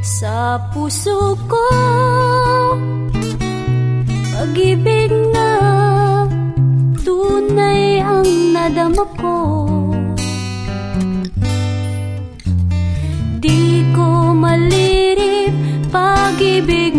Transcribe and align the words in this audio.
Sa 0.00 0.56
puso 0.72 1.36
ko 1.44 1.66
pag-ibig 4.32 5.12
na 5.36 5.50
tunay 7.04 8.00
ang 8.00 8.28
nadama 8.56 9.04
ko. 9.20 9.36
Di 13.40 13.84
ko 13.92 14.32
malirip 14.32 15.52
pag-ibig 15.92 16.96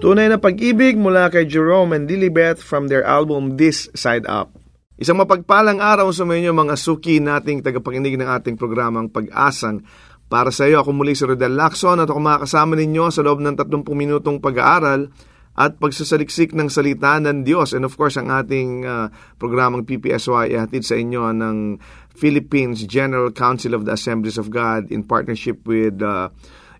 Tunay 0.00 0.32
na 0.32 0.40
pag-ibig 0.40 0.96
mula 0.96 1.28
kay 1.28 1.44
Jerome 1.44 1.92
and 1.92 2.08
Lilibeth 2.08 2.64
from 2.64 2.88
their 2.88 3.04
album 3.04 3.60
This 3.60 3.92
Side 3.92 4.24
Up. 4.24 4.48
Isang 4.96 5.20
mapagpalang 5.20 5.76
araw 5.76 6.08
sa 6.08 6.24
inyo 6.24 6.56
mga 6.56 6.72
suki 6.80 7.20
nating 7.20 7.60
tagapakinig 7.60 8.16
ng 8.16 8.24
ating 8.24 8.56
programang 8.56 9.12
Pag-asang. 9.12 9.84
Para 10.24 10.48
sa 10.56 10.64
iyo, 10.64 10.80
ako 10.80 10.96
muli 10.96 11.12
si 11.12 11.28
Rodel 11.28 11.52
Lacson 11.52 12.00
at 12.00 12.08
ako 12.08 12.16
makakasama 12.16 12.80
ninyo 12.80 13.12
sa 13.12 13.20
loob 13.20 13.44
ng 13.44 13.60
30 13.60 13.92
minutong 13.92 14.40
pag-aaral 14.40 15.12
at 15.60 15.76
pagsasaliksik 15.76 16.56
ng 16.56 16.72
salita 16.72 17.20
ng 17.20 17.44
Diyos. 17.44 17.76
And 17.76 17.84
of 17.84 17.92
course, 18.00 18.16
ang 18.16 18.32
ating 18.32 18.88
uh, 18.88 19.12
programang 19.36 19.84
PPSY 19.84 20.56
ihatid 20.56 20.80
sa 20.80 20.96
inyo 20.96 21.28
ng 21.36 21.76
Philippines 22.16 22.88
General 22.88 23.28
Council 23.36 23.76
of 23.76 23.84
the 23.84 23.92
Assemblies 23.92 24.40
of 24.40 24.48
God 24.48 24.88
in 24.88 25.04
partnership 25.04 25.60
with 25.68 26.00
uh, 26.00 26.32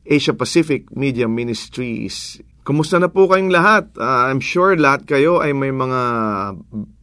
Asia 0.08 0.32
Pacific 0.32 0.88
Media 0.96 1.28
Ministries 1.28 2.40
Kumusta 2.70 3.02
na 3.02 3.10
po 3.10 3.26
kayong 3.26 3.50
lahat? 3.50 3.90
Uh, 3.98 4.30
I'm 4.30 4.38
sure 4.38 4.78
lahat 4.78 5.02
kayo 5.02 5.42
ay 5.42 5.50
may 5.50 5.74
mga 5.74 6.00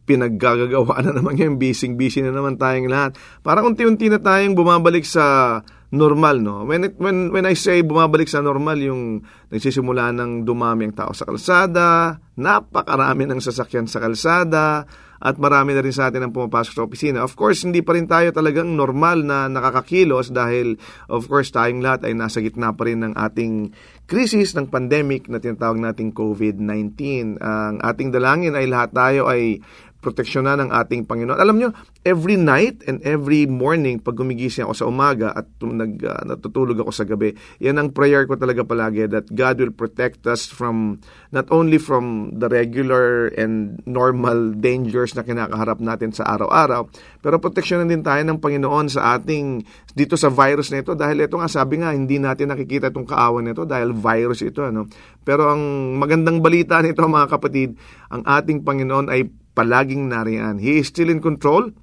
pinaggagawa 0.08 1.04
na 1.04 1.12
naman 1.12 1.36
yung 1.36 1.60
busy-busy 1.60 2.24
na 2.24 2.32
naman 2.32 2.56
tayong 2.56 2.88
lahat. 2.88 3.20
Parang 3.44 3.68
unti-unti 3.68 4.08
na 4.08 4.16
tayong 4.16 4.56
bumabalik 4.56 5.04
sa 5.04 5.60
normal, 5.92 6.40
no? 6.40 6.64
When, 6.64 6.88
it, 6.88 6.96
when, 6.96 7.36
when 7.36 7.44
I 7.44 7.52
say 7.52 7.84
bumabalik 7.84 8.32
sa 8.32 8.40
normal, 8.40 8.80
yung 8.80 9.20
nagsisimula 9.52 10.08
ng 10.16 10.48
dumami 10.48 10.88
ang 10.88 10.96
tao 10.96 11.12
sa 11.12 11.28
kalsada, 11.28 12.16
napakarami 12.40 13.28
ng 13.28 13.40
sasakyan 13.44 13.84
sa 13.92 14.00
kalsada, 14.00 14.88
at 15.18 15.34
marami 15.36 15.74
na 15.74 15.82
rin 15.82 15.94
sa 15.94 16.10
atin 16.10 16.26
ang 16.26 16.32
pumapasok 16.34 16.72
sa 16.74 16.84
opisina. 16.86 17.26
Of 17.26 17.34
course, 17.34 17.66
hindi 17.66 17.82
pa 17.82 17.98
rin 17.98 18.06
tayo 18.06 18.30
talagang 18.30 18.74
normal 18.78 19.26
na 19.26 19.50
nakakakilos 19.50 20.30
dahil 20.30 20.78
of 21.10 21.26
course 21.26 21.50
tayong 21.50 21.82
lahat 21.82 22.06
ay 22.06 22.14
nasa 22.14 22.38
gitna 22.38 22.74
pa 22.74 22.86
rin 22.86 23.02
ng 23.02 23.14
ating 23.18 23.74
krisis 24.08 24.56
ng 24.56 24.72
pandemic 24.72 25.28
na 25.28 25.42
tinatawag 25.42 25.76
nating 25.76 26.16
COVID-19. 26.16 26.96
Ang 27.42 27.76
ating 27.82 28.08
dalangin 28.14 28.56
ay 28.56 28.70
lahat 28.70 28.94
tayo 28.94 29.28
ay 29.28 29.60
proteksyonan 30.08 30.64
ng 30.64 30.70
ating 30.72 31.04
Panginoon. 31.04 31.36
Alam 31.36 31.56
nyo, 31.60 31.68
every 32.00 32.40
night 32.40 32.80
and 32.88 33.04
every 33.04 33.44
morning, 33.44 34.00
pag 34.00 34.16
gumigising 34.16 34.64
ako 34.64 34.74
sa 34.74 34.88
umaga 34.88 35.36
at 35.36 35.44
nag, 35.60 36.00
uh, 36.00 36.24
natutulog 36.24 36.80
ako 36.80 36.92
sa 36.96 37.04
gabi, 37.04 37.36
yan 37.60 37.76
ang 37.76 37.92
prayer 37.92 38.24
ko 38.24 38.40
talaga 38.40 38.64
palagi 38.64 39.04
that 39.04 39.28
God 39.28 39.60
will 39.60 39.76
protect 39.76 40.24
us 40.24 40.48
from, 40.48 41.04
not 41.28 41.52
only 41.52 41.76
from 41.76 42.32
the 42.40 42.48
regular 42.48 43.28
and 43.36 43.84
normal 43.84 44.56
dangers 44.56 45.12
na 45.12 45.20
kinakaharap 45.20 45.84
natin 45.84 46.16
sa 46.16 46.24
araw-araw, 46.24 46.88
pero 47.20 47.36
proteksyonan 47.36 47.92
din 47.92 48.00
tayo 48.00 48.24
ng 48.24 48.40
Panginoon 48.40 48.88
sa 48.88 49.20
ating, 49.20 49.60
dito 49.92 50.16
sa 50.16 50.32
virus 50.32 50.72
na 50.72 50.80
ito, 50.80 50.96
dahil 50.96 51.28
ito 51.28 51.36
nga, 51.36 51.52
sabi 51.52 51.84
nga, 51.84 51.92
hindi 51.92 52.16
natin 52.16 52.48
nakikita 52.48 52.88
itong 52.88 53.04
kaawan 53.04 53.44
nito 53.44 53.68
dahil 53.68 53.92
virus 53.92 54.40
ito. 54.40 54.64
Ano? 54.64 54.88
Pero 55.20 55.52
ang 55.52 55.92
magandang 56.00 56.40
balita 56.40 56.80
nito 56.80 57.04
mga 57.04 57.28
kapatid, 57.28 57.76
ang 58.08 58.24
ating 58.24 58.64
Panginoon 58.64 59.12
ay 59.12 59.28
palaging 59.58 60.06
nariyan. 60.06 60.62
He 60.62 60.78
is 60.78 60.94
still 60.94 61.10
in 61.10 61.18
control 61.18 61.74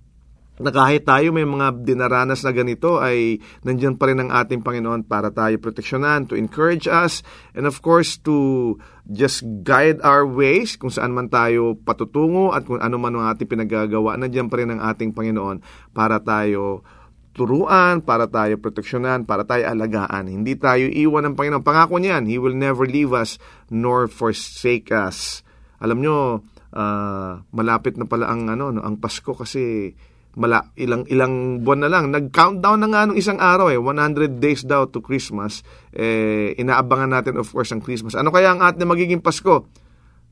na 0.56 0.72
kahit 0.72 1.04
tayo 1.04 1.36
may 1.36 1.44
mga 1.44 1.84
dinaranas 1.84 2.48
na 2.48 2.56
ganito 2.56 3.04
ay 3.04 3.44
nandiyan 3.68 4.00
pa 4.00 4.08
rin 4.08 4.24
ang 4.24 4.32
ating 4.32 4.64
Panginoon 4.64 5.04
para 5.04 5.28
tayo 5.28 5.60
proteksyonan, 5.60 6.32
to 6.32 6.40
encourage 6.40 6.88
us, 6.88 7.20
and 7.52 7.68
of 7.68 7.84
course 7.84 8.16
to 8.16 8.80
just 9.12 9.44
guide 9.68 10.00
our 10.00 10.24
ways 10.24 10.80
kung 10.80 10.88
saan 10.88 11.12
man 11.12 11.28
tayo 11.28 11.76
patutungo 11.76 12.56
at 12.56 12.64
kung 12.64 12.80
ano 12.80 12.96
man 12.96 13.20
ang 13.20 13.36
ating 13.36 13.52
pinagagawa, 13.52 14.16
nandiyan 14.16 14.48
pa 14.48 14.64
rin 14.64 14.72
ang 14.72 14.80
ating 14.80 15.12
Panginoon 15.12 15.60
para 15.92 16.24
tayo 16.24 16.88
turuan, 17.36 18.00
para 18.00 18.32
tayo 18.32 18.56
proteksyonan, 18.56 19.28
para 19.28 19.44
tayo 19.44 19.68
alagaan. 19.68 20.32
Hindi 20.32 20.56
tayo 20.56 20.88
iwan 20.88 21.28
ng 21.28 21.36
Panginoon. 21.36 21.68
Pangako 21.68 22.00
niyan, 22.00 22.32
He 22.32 22.40
will 22.40 22.56
never 22.56 22.88
leave 22.88 23.12
us 23.12 23.36
nor 23.68 24.08
forsake 24.08 24.88
us. 24.96 25.44
Alam 25.84 26.00
nyo, 26.00 26.48
uh, 26.76 27.42
malapit 27.56 27.96
na 27.96 28.06
pala 28.06 28.28
ang 28.30 28.52
ano 28.52 28.70
no, 28.70 28.84
ang 28.84 29.00
Pasko 29.00 29.32
kasi 29.32 29.96
mala, 30.36 30.76
ilang 30.76 31.08
ilang 31.08 31.64
buwan 31.64 31.88
na 31.88 31.90
lang. 31.90 32.12
Nag-countdown 32.12 32.84
na 32.84 32.88
nga 32.92 33.02
nung 33.08 33.16
isang 33.16 33.40
araw 33.40 33.72
eh, 33.72 33.80
100 33.80 34.44
days 34.44 34.68
daw 34.68 34.84
to 34.92 35.00
Christmas. 35.00 35.64
Eh 35.96 36.54
inaabangan 36.60 37.16
natin 37.16 37.40
of 37.40 37.48
course 37.48 37.72
ang 37.72 37.80
Christmas. 37.80 38.14
Ano 38.14 38.30
kaya 38.30 38.52
ang 38.52 38.62
ating 38.62 38.86
magiging 38.86 39.24
Pasko? 39.24 39.66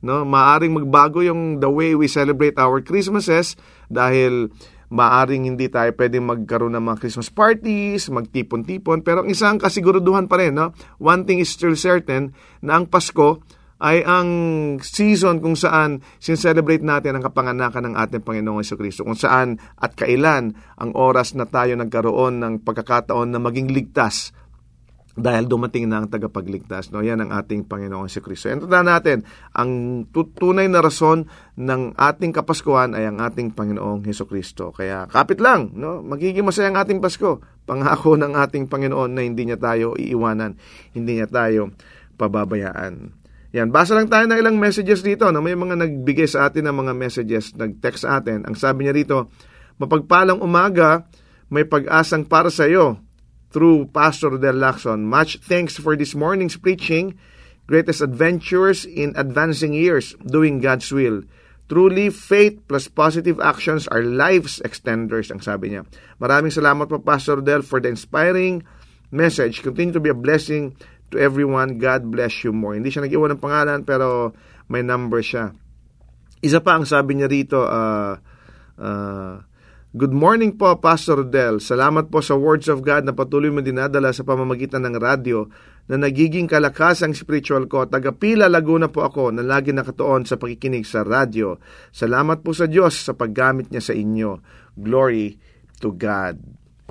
No, 0.04 0.28
maaring 0.28 0.76
magbago 0.76 1.24
yung 1.24 1.64
the 1.64 1.72
way 1.72 1.96
we 1.96 2.12
celebrate 2.12 2.60
our 2.60 2.84
Christmases 2.84 3.56
dahil 3.88 4.52
maaring 4.92 5.48
hindi 5.48 5.72
tayo 5.72 5.90
pwedeng 5.96 6.28
magkaroon 6.28 6.76
ng 6.76 6.84
mga 6.84 7.00
Christmas 7.00 7.32
parties, 7.32 8.12
magtipon-tipon, 8.12 9.02
pero 9.02 9.24
ang 9.24 9.32
isang 9.32 9.58
kasiguruduhan 9.58 10.28
pa 10.28 10.38
rin, 10.44 10.54
no? 10.54 10.76
One 11.00 11.24
thing 11.24 11.40
is 11.40 11.50
still 11.50 11.74
certain 11.80 12.36
na 12.60 12.78
ang 12.78 12.92
Pasko 12.92 13.42
ay 13.84 14.00
ang 14.08 14.30
season 14.80 15.44
kung 15.44 15.60
saan 15.60 16.00
sincelebrate 16.24 16.80
natin 16.80 17.20
ang 17.20 17.24
kapanganakan 17.28 17.92
ng 17.92 17.96
ating 18.00 18.24
Panginoong 18.24 18.64
Yeso 18.64 18.80
Kristo. 18.80 19.04
Kung 19.04 19.20
saan 19.20 19.60
at 19.76 19.92
kailan 20.00 20.56
ang 20.80 20.96
oras 20.96 21.36
na 21.36 21.44
tayo 21.44 21.76
nagkaroon 21.76 22.40
ng 22.40 22.54
pagkakataon 22.64 23.36
na 23.36 23.44
maging 23.44 23.76
ligtas 23.76 24.32
dahil 25.14 25.46
dumating 25.46 25.86
na 25.86 26.02
ang 26.02 26.08
tagapagligtas. 26.10 26.90
No? 26.90 27.06
Yan 27.06 27.22
ang 27.22 27.30
ating 27.36 27.70
Panginoong 27.70 28.10
si 28.10 28.18
Kristo. 28.18 28.50
And 28.50 28.66
tanda 28.66 28.82
natin, 28.82 29.22
ang 29.54 30.04
tunay 30.10 30.66
na 30.66 30.82
rason 30.82 31.30
ng 31.54 31.94
ating 31.94 32.34
Kapaskuhan 32.34 32.98
ay 32.98 33.14
ang 33.14 33.22
ating 33.22 33.54
Panginoong 33.54 34.02
Heso 34.10 34.26
Kristo. 34.26 34.74
Kaya 34.74 35.06
kapit 35.06 35.38
lang, 35.38 35.70
no? 35.78 36.02
magiging 36.02 36.42
masaya 36.42 36.74
ang 36.74 36.82
ating 36.82 36.98
Pasko. 36.98 37.46
Pangako 37.70 38.18
ng 38.18 38.34
ating 38.34 38.66
Panginoon 38.66 39.14
na 39.14 39.22
hindi 39.22 39.46
niya 39.46 39.62
tayo 39.62 39.94
iiwanan, 39.94 40.58
hindi 40.98 41.22
niya 41.22 41.30
tayo 41.30 41.78
pababayaan. 42.18 43.23
Yan, 43.54 43.70
basa 43.70 43.94
lang 43.94 44.10
tayo 44.10 44.26
ng 44.26 44.38
ilang 44.42 44.58
messages 44.58 45.06
dito. 45.06 45.30
No? 45.30 45.40
May 45.46 45.54
mga 45.54 45.78
nagbigay 45.78 46.26
sa 46.26 46.50
atin 46.50 46.66
ng 46.66 46.74
mga 46.74 46.94
messages, 46.98 47.54
nag-text 47.54 48.02
sa 48.02 48.18
atin. 48.18 48.50
Ang 48.50 48.58
sabi 48.58 48.90
niya 48.90 48.98
rito, 48.98 49.30
mapagpalang 49.78 50.42
umaga, 50.42 51.06
may 51.54 51.62
pag-asang 51.62 52.26
para 52.26 52.50
sa 52.50 52.66
iyo 52.66 52.98
through 53.54 53.94
Pastor 53.94 54.42
Del 54.42 54.58
Lacson. 54.58 55.06
Much 55.06 55.38
thanks 55.46 55.78
for 55.78 55.94
this 55.94 56.18
morning's 56.18 56.58
preaching. 56.58 57.14
Greatest 57.70 58.02
adventures 58.02 58.90
in 58.90 59.14
advancing 59.14 59.72
years, 59.72 60.18
doing 60.26 60.58
God's 60.58 60.90
will. 60.90 61.22
Truly, 61.70 62.10
faith 62.10 62.60
plus 62.66 62.90
positive 62.90 63.38
actions 63.40 63.86
are 63.88 64.04
life's 64.04 64.60
extenders, 64.66 65.30
ang 65.30 65.40
sabi 65.40 65.78
niya. 65.78 65.86
Maraming 66.18 66.52
salamat 66.52 66.90
po, 66.90 67.00
Pastor 67.00 67.40
Del, 67.40 67.62
for 67.62 67.78
the 67.78 67.88
inspiring 67.88 68.66
message. 69.14 69.62
Continue 69.62 69.94
to 69.96 70.02
be 70.02 70.10
a 70.10 70.18
blessing 70.18 70.74
to 71.14 71.22
everyone, 71.22 71.78
God 71.78 72.10
bless 72.10 72.42
you 72.42 72.52
more. 72.52 72.74
Hindi 72.74 72.90
siya 72.90 73.06
nag-iwan 73.06 73.38
ng 73.38 73.42
pangalan 73.42 73.80
pero 73.86 74.34
may 74.68 74.82
number 74.82 75.22
siya. 75.22 75.54
Isa 76.42 76.60
pa 76.60 76.76
ang 76.76 76.90
sabi 76.90 77.22
niya 77.22 77.30
rito, 77.30 77.62
uh, 77.64 78.18
uh, 78.82 79.36
Good 79.94 80.10
morning 80.10 80.58
po, 80.58 80.74
Pastor 80.82 81.22
Del. 81.22 81.62
Salamat 81.62 82.10
po 82.10 82.18
sa 82.18 82.34
Words 82.34 82.66
of 82.66 82.82
God 82.82 83.06
na 83.06 83.14
patuloy 83.14 83.54
mo 83.54 83.62
dinadala 83.62 84.10
sa 84.10 84.26
pamamagitan 84.26 84.82
ng 84.90 84.98
radyo 84.98 85.46
na 85.86 86.02
nagiging 86.02 86.50
kalakas 86.50 87.06
ang 87.06 87.14
spiritual 87.14 87.70
ko. 87.70 87.86
Tagapila 87.86 88.50
Laguna 88.50 88.90
po 88.90 89.06
ako 89.06 89.30
na 89.30 89.46
lagi 89.46 89.70
nakatuon 89.70 90.26
sa 90.26 90.42
pakikinig 90.42 90.90
sa 90.90 91.06
radyo. 91.06 91.62
Salamat 91.94 92.42
po 92.42 92.58
sa 92.58 92.66
Diyos 92.66 93.06
sa 93.06 93.14
paggamit 93.14 93.70
niya 93.70 93.86
sa 93.86 93.94
inyo. 93.94 94.42
Glory 94.74 95.38
to 95.78 95.94
God. 95.94 96.42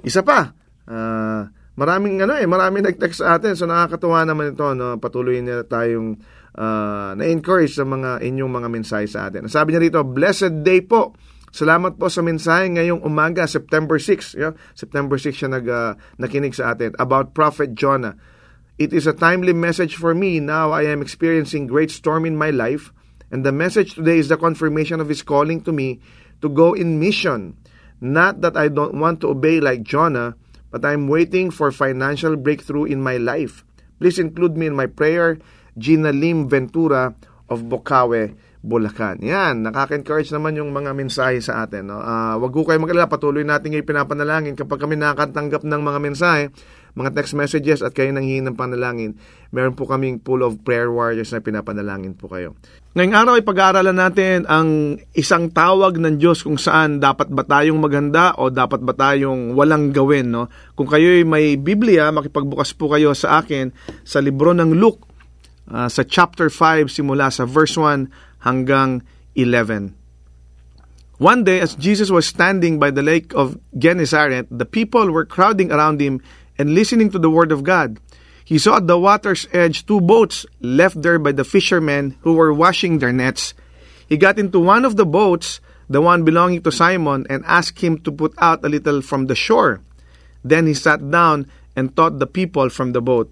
Isa 0.07 0.23
pa, 0.23 0.55
uh, 0.87 1.43
maraming 1.77 2.21
ano 2.21 2.37
eh, 2.37 2.49
maraming 2.49 2.85
nag-text 2.85 3.25
sa 3.25 3.37
atin. 3.39 3.57
So 3.57 3.65
nakakatuwa 3.65 4.25
naman 4.29 4.53
ito, 4.57 4.67
no? 4.77 4.97
Patuloy 5.01 5.41
na 5.41 5.65
tayong 5.65 6.21
uh, 6.57 7.17
na-encourage 7.17 7.77
sa 7.77 7.85
mga 7.89 8.21
inyong 8.21 8.53
mga 8.53 8.69
mensahe 8.69 9.09
sa 9.09 9.29
atin. 9.29 9.49
Sabi 9.49 9.73
niya 9.73 9.85
rito, 9.89 10.01
Blessed 10.05 10.65
day 10.65 10.85
po. 10.85 11.17
Salamat 11.53 12.01
po 12.01 12.09
sa 12.09 12.25
mensahe 12.25 12.73
ngayong 12.73 13.05
umaga, 13.05 13.45
September 13.45 14.01
6. 14.01 14.41
Yeah? 14.41 14.57
September 14.73 15.21
6 15.21 15.37
siya 15.37 15.51
nag, 15.53 15.67
uh, 15.69 15.93
nakinig 16.17 16.57
sa 16.57 16.73
atin 16.73 16.97
about 16.97 17.37
Prophet 17.37 17.77
Jonah. 17.77 18.17
It 18.81 18.97
is 18.97 19.05
a 19.05 19.13
timely 19.13 19.53
message 19.53 20.01
for 20.01 20.17
me. 20.17 20.41
Now 20.41 20.73
I 20.73 20.89
am 20.89 21.05
experiencing 21.05 21.69
great 21.69 21.93
storm 21.93 22.25
in 22.25 22.41
my 22.41 22.49
life. 22.49 22.89
And 23.29 23.45
the 23.45 23.53
message 23.53 23.97
today 23.97 24.17
is 24.17 24.33
the 24.33 24.41
confirmation 24.41 25.01
of 25.01 25.13
His 25.13 25.21
calling 25.21 25.61
to 25.69 25.73
me 25.73 26.01
to 26.41 26.49
go 26.49 26.73
in 26.73 27.01
mission. 27.01 27.57
Not 28.01 28.41
that 28.41 28.57
I 28.57 28.69
don't 28.69 28.97
want 28.97 29.21
to 29.21 29.31
obey 29.31 29.61
like 29.61 29.85
Jonah, 29.85 30.35
but 30.73 30.83
I'm 30.83 31.07
waiting 31.07 31.53
for 31.53 31.69
financial 31.71 32.35
breakthrough 32.35 32.89
in 32.89 33.05
my 33.05 33.21
life. 33.21 33.63
Please 34.01 34.19
include 34.19 34.57
me 34.57 34.67
in 34.67 34.75
my 34.75 34.89
prayer. 34.89 35.39
Gina 35.77 36.11
Lim 36.11 36.49
Ventura 36.49 37.15
of 37.47 37.69
Bocaue, 37.69 38.35
Bulacan. 38.65 39.21
Yan, 39.21 39.63
nakaka-encourage 39.69 40.33
naman 40.33 40.57
yung 40.57 40.73
mga 40.73 40.97
mensahe 40.97 41.39
sa 41.45 41.69
atin. 41.69 41.93
No? 41.93 42.01
Uh, 42.01 42.41
wag 42.41 42.53
ko 42.55 42.65
kayo 42.65 42.81
mag-alala, 42.81 43.07
patuloy 43.07 43.45
natin 43.45 43.77
yung 43.77 43.85
pinapanalangin. 43.85 44.57
Kapag 44.57 44.83
kami 44.83 44.97
nakatanggap 44.97 45.63
ng 45.63 45.81
mga 45.85 45.99
mensahe, 46.01 46.49
mga 46.93 47.11
text 47.17 47.33
messages 47.33 47.81
at 47.81 47.97
kayo 47.97 48.13
nang 48.13 48.29
ng 48.29 48.57
panalangin, 48.57 49.17
meron 49.49 49.73
po 49.73 49.89
kaming 49.89 50.21
pool 50.21 50.45
of 50.45 50.61
prayer 50.61 50.93
warriors 50.93 51.33
na 51.33 51.41
pinapanalangin 51.41 52.13
po 52.13 52.29
kayo. 52.29 52.53
Ngayong 52.93 53.17
araw 53.17 53.33
ay 53.41 53.45
pag-aaralan 53.49 53.97
natin 53.97 54.45
ang 54.45 55.01
isang 55.17 55.49
tawag 55.49 55.97
ng 55.97 56.21
Diyos 56.21 56.45
kung 56.45 56.61
saan 56.61 57.01
dapat 57.01 57.33
ba 57.33 57.41
tayong 57.41 57.81
maganda 57.81 58.37
o 58.37 58.53
dapat 58.53 58.85
ba 58.85 58.93
tayong 58.93 59.57
walang 59.57 59.97
gawin. 59.97 60.29
No? 60.29 60.53
Kung 60.77 60.85
kayo 60.85 61.25
may 61.25 61.57
Biblia, 61.57 62.13
makipagbukas 62.13 62.77
po 62.77 62.93
kayo 62.93 63.17
sa 63.17 63.41
akin 63.41 63.73
sa 64.05 64.21
libro 64.21 64.53
ng 64.53 64.77
Luke 64.77 65.09
uh, 65.73 65.89
sa 65.89 66.05
chapter 66.05 66.53
5 66.53 66.93
simula 66.93 67.33
sa 67.33 67.49
verse 67.49 67.81
1 67.81 68.45
hanggang 68.45 69.01
11. 69.33 69.97
One 71.23 71.47
day, 71.47 71.63
as 71.63 71.79
Jesus 71.79 72.11
was 72.11 72.27
standing 72.27 72.83
by 72.83 72.91
the 72.91 73.01
lake 73.01 73.31
of 73.39 73.55
Gennesaret, 73.79 74.51
the 74.51 74.67
people 74.67 75.07
were 75.15 75.23
crowding 75.23 75.71
around 75.71 76.03
him 76.03 76.19
and 76.63 76.79
listening 76.79 77.11
to 77.11 77.19
the 77.19 77.29
word 77.29 77.51
of 77.51 77.67
God. 77.67 77.99
He 78.47 78.55
saw 78.57 78.79
at 78.79 78.87
the 78.87 78.95
water's 78.95 79.51
edge 79.51 79.83
two 79.83 80.01
boats 80.01 80.47
left 80.63 81.03
there 81.03 81.19
by 81.19 81.35
the 81.35 81.43
fishermen 81.43 82.15
who 82.23 82.35
were 82.39 82.55
washing 82.55 83.03
their 83.03 83.11
nets. 83.11 83.53
He 84.07 84.17
got 84.17 84.39
into 84.39 84.63
one 84.63 84.87
of 84.87 84.95
the 84.95 85.05
boats, 85.05 85.59
the 85.91 85.99
one 85.99 86.23
belonging 86.23 86.63
to 86.63 86.71
Simon, 86.71 87.27
and 87.29 87.43
asked 87.51 87.83
him 87.83 87.99
to 88.07 88.15
put 88.15 88.31
out 88.39 88.65
a 88.65 88.71
little 88.71 89.03
from 89.03 89.27
the 89.27 89.35
shore. 89.35 89.83
Then 90.47 90.71
he 90.71 90.75
sat 90.75 91.03
down 91.11 91.51
and 91.75 91.97
taught 91.97 92.23
the 92.23 92.31
people 92.31 92.71
from 92.71 92.93
the 92.93 93.03
boat. 93.03 93.27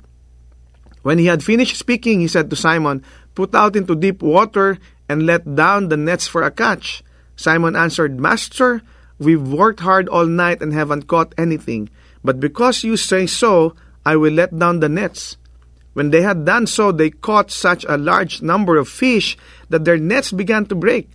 When 1.07 1.23
he 1.23 1.31
had 1.31 1.47
finished 1.47 1.79
speaking, 1.79 2.19
he 2.19 2.27
said 2.27 2.51
to 2.51 2.57
Simon, 2.57 3.05
Put 3.37 3.55
out 3.55 3.77
into 3.77 3.95
deep 3.95 4.23
water 4.23 4.83
and 5.09 5.23
let 5.23 5.55
down 5.55 5.87
the 5.87 5.97
nets 5.97 6.27
for 6.27 6.43
a 6.43 6.51
catch. 6.51 7.05
Simon 7.37 7.77
answered, 7.77 8.19
Master, 8.19 8.83
we've 9.21 9.47
worked 9.47 9.87
hard 9.87 10.09
all 10.09 10.27
night 10.27 10.61
and 10.61 10.75
haven't 10.75 11.07
caught 11.07 11.33
anything. 11.39 11.91
But 12.23 12.41
because 12.41 12.85
you 12.85 12.97
say 12.97 13.27
so, 13.27 13.75
I 14.05 14.17
will 14.17 14.33
let 14.33 14.57
down 14.57 14.81
the 14.81 14.89
nets. 14.89 15.37
When 15.93 16.11
they 16.11 16.23
had 16.23 16.45
done 16.45 16.67
so, 16.67 16.93
they 16.93 17.11
caught 17.11 17.51
such 17.51 17.85
a 17.89 17.99
large 17.99 18.43
number 18.43 18.77
of 18.77 18.89
fish 18.89 19.37
that 19.69 19.85
their 19.85 19.99
nets 19.99 20.33
began 20.33 20.67
to 20.67 20.75
break. 20.75 21.11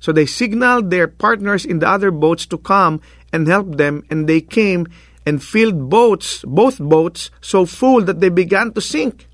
So 0.00 0.12
they 0.12 0.26
signaled 0.26 0.90
their 0.90 1.08
partners 1.08 1.64
in 1.64 1.80
the 1.80 1.88
other 1.88 2.10
boats 2.10 2.46
to 2.46 2.58
come 2.58 3.00
and 3.32 3.48
help 3.48 3.76
them, 3.76 4.04
and 4.10 4.28
they 4.28 4.40
came 4.40 4.86
and 5.26 5.42
filled 5.42 5.90
boats, 5.90 6.44
both 6.46 6.78
boats, 6.78 7.30
so 7.40 7.66
full 7.66 8.02
that 8.02 8.20
they 8.20 8.28
began 8.28 8.72
to 8.72 8.80
sink. 8.80 9.28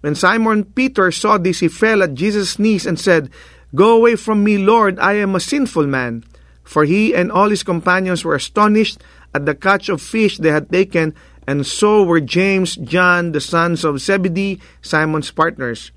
When 0.00 0.14
Simon 0.14 0.64
Peter 0.64 1.10
saw 1.10 1.38
this, 1.38 1.60
he 1.60 1.68
fell 1.68 2.02
at 2.02 2.14
Jesus' 2.14 2.58
knees 2.58 2.86
and 2.86 3.00
said, 3.00 3.30
Go 3.74 3.96
away 3.96 4.16
from 4.16 4.44
me, 4.44 4.58
Lord, 4.58 4.98
I 4.98 5.14
am 5.14 5.34
a 5.34 5.40
sinful 5.40 5.86
man. 5.86 6.24
For 6.62 6.84
he 6.84 7.14
and 7.14 7.32
all 7.32 7.48
his 7.48 7.62
companions 7.62 8.24
were 8.24 8.34
astonished 8.34 9.02
at 9.34 9.44
the 9.44 9.54
catch 9.54 9.90
of 9.90 10.00
fish 10.00 10.38
they 10.38 10.54
had 10.54 10.70
taken, 10.70 11.12
and 11.44 11.66
so 11.66 12.02
were 12.02 12.22
James, 12.22 12.76
John, 12.76 13.32
the 13.32 13.42
sons 13.42 13.84
of 13.84 14.00
Zebedee, 14.00 14.62
Simon's 14.80 15.30
partners. 15.30 15.90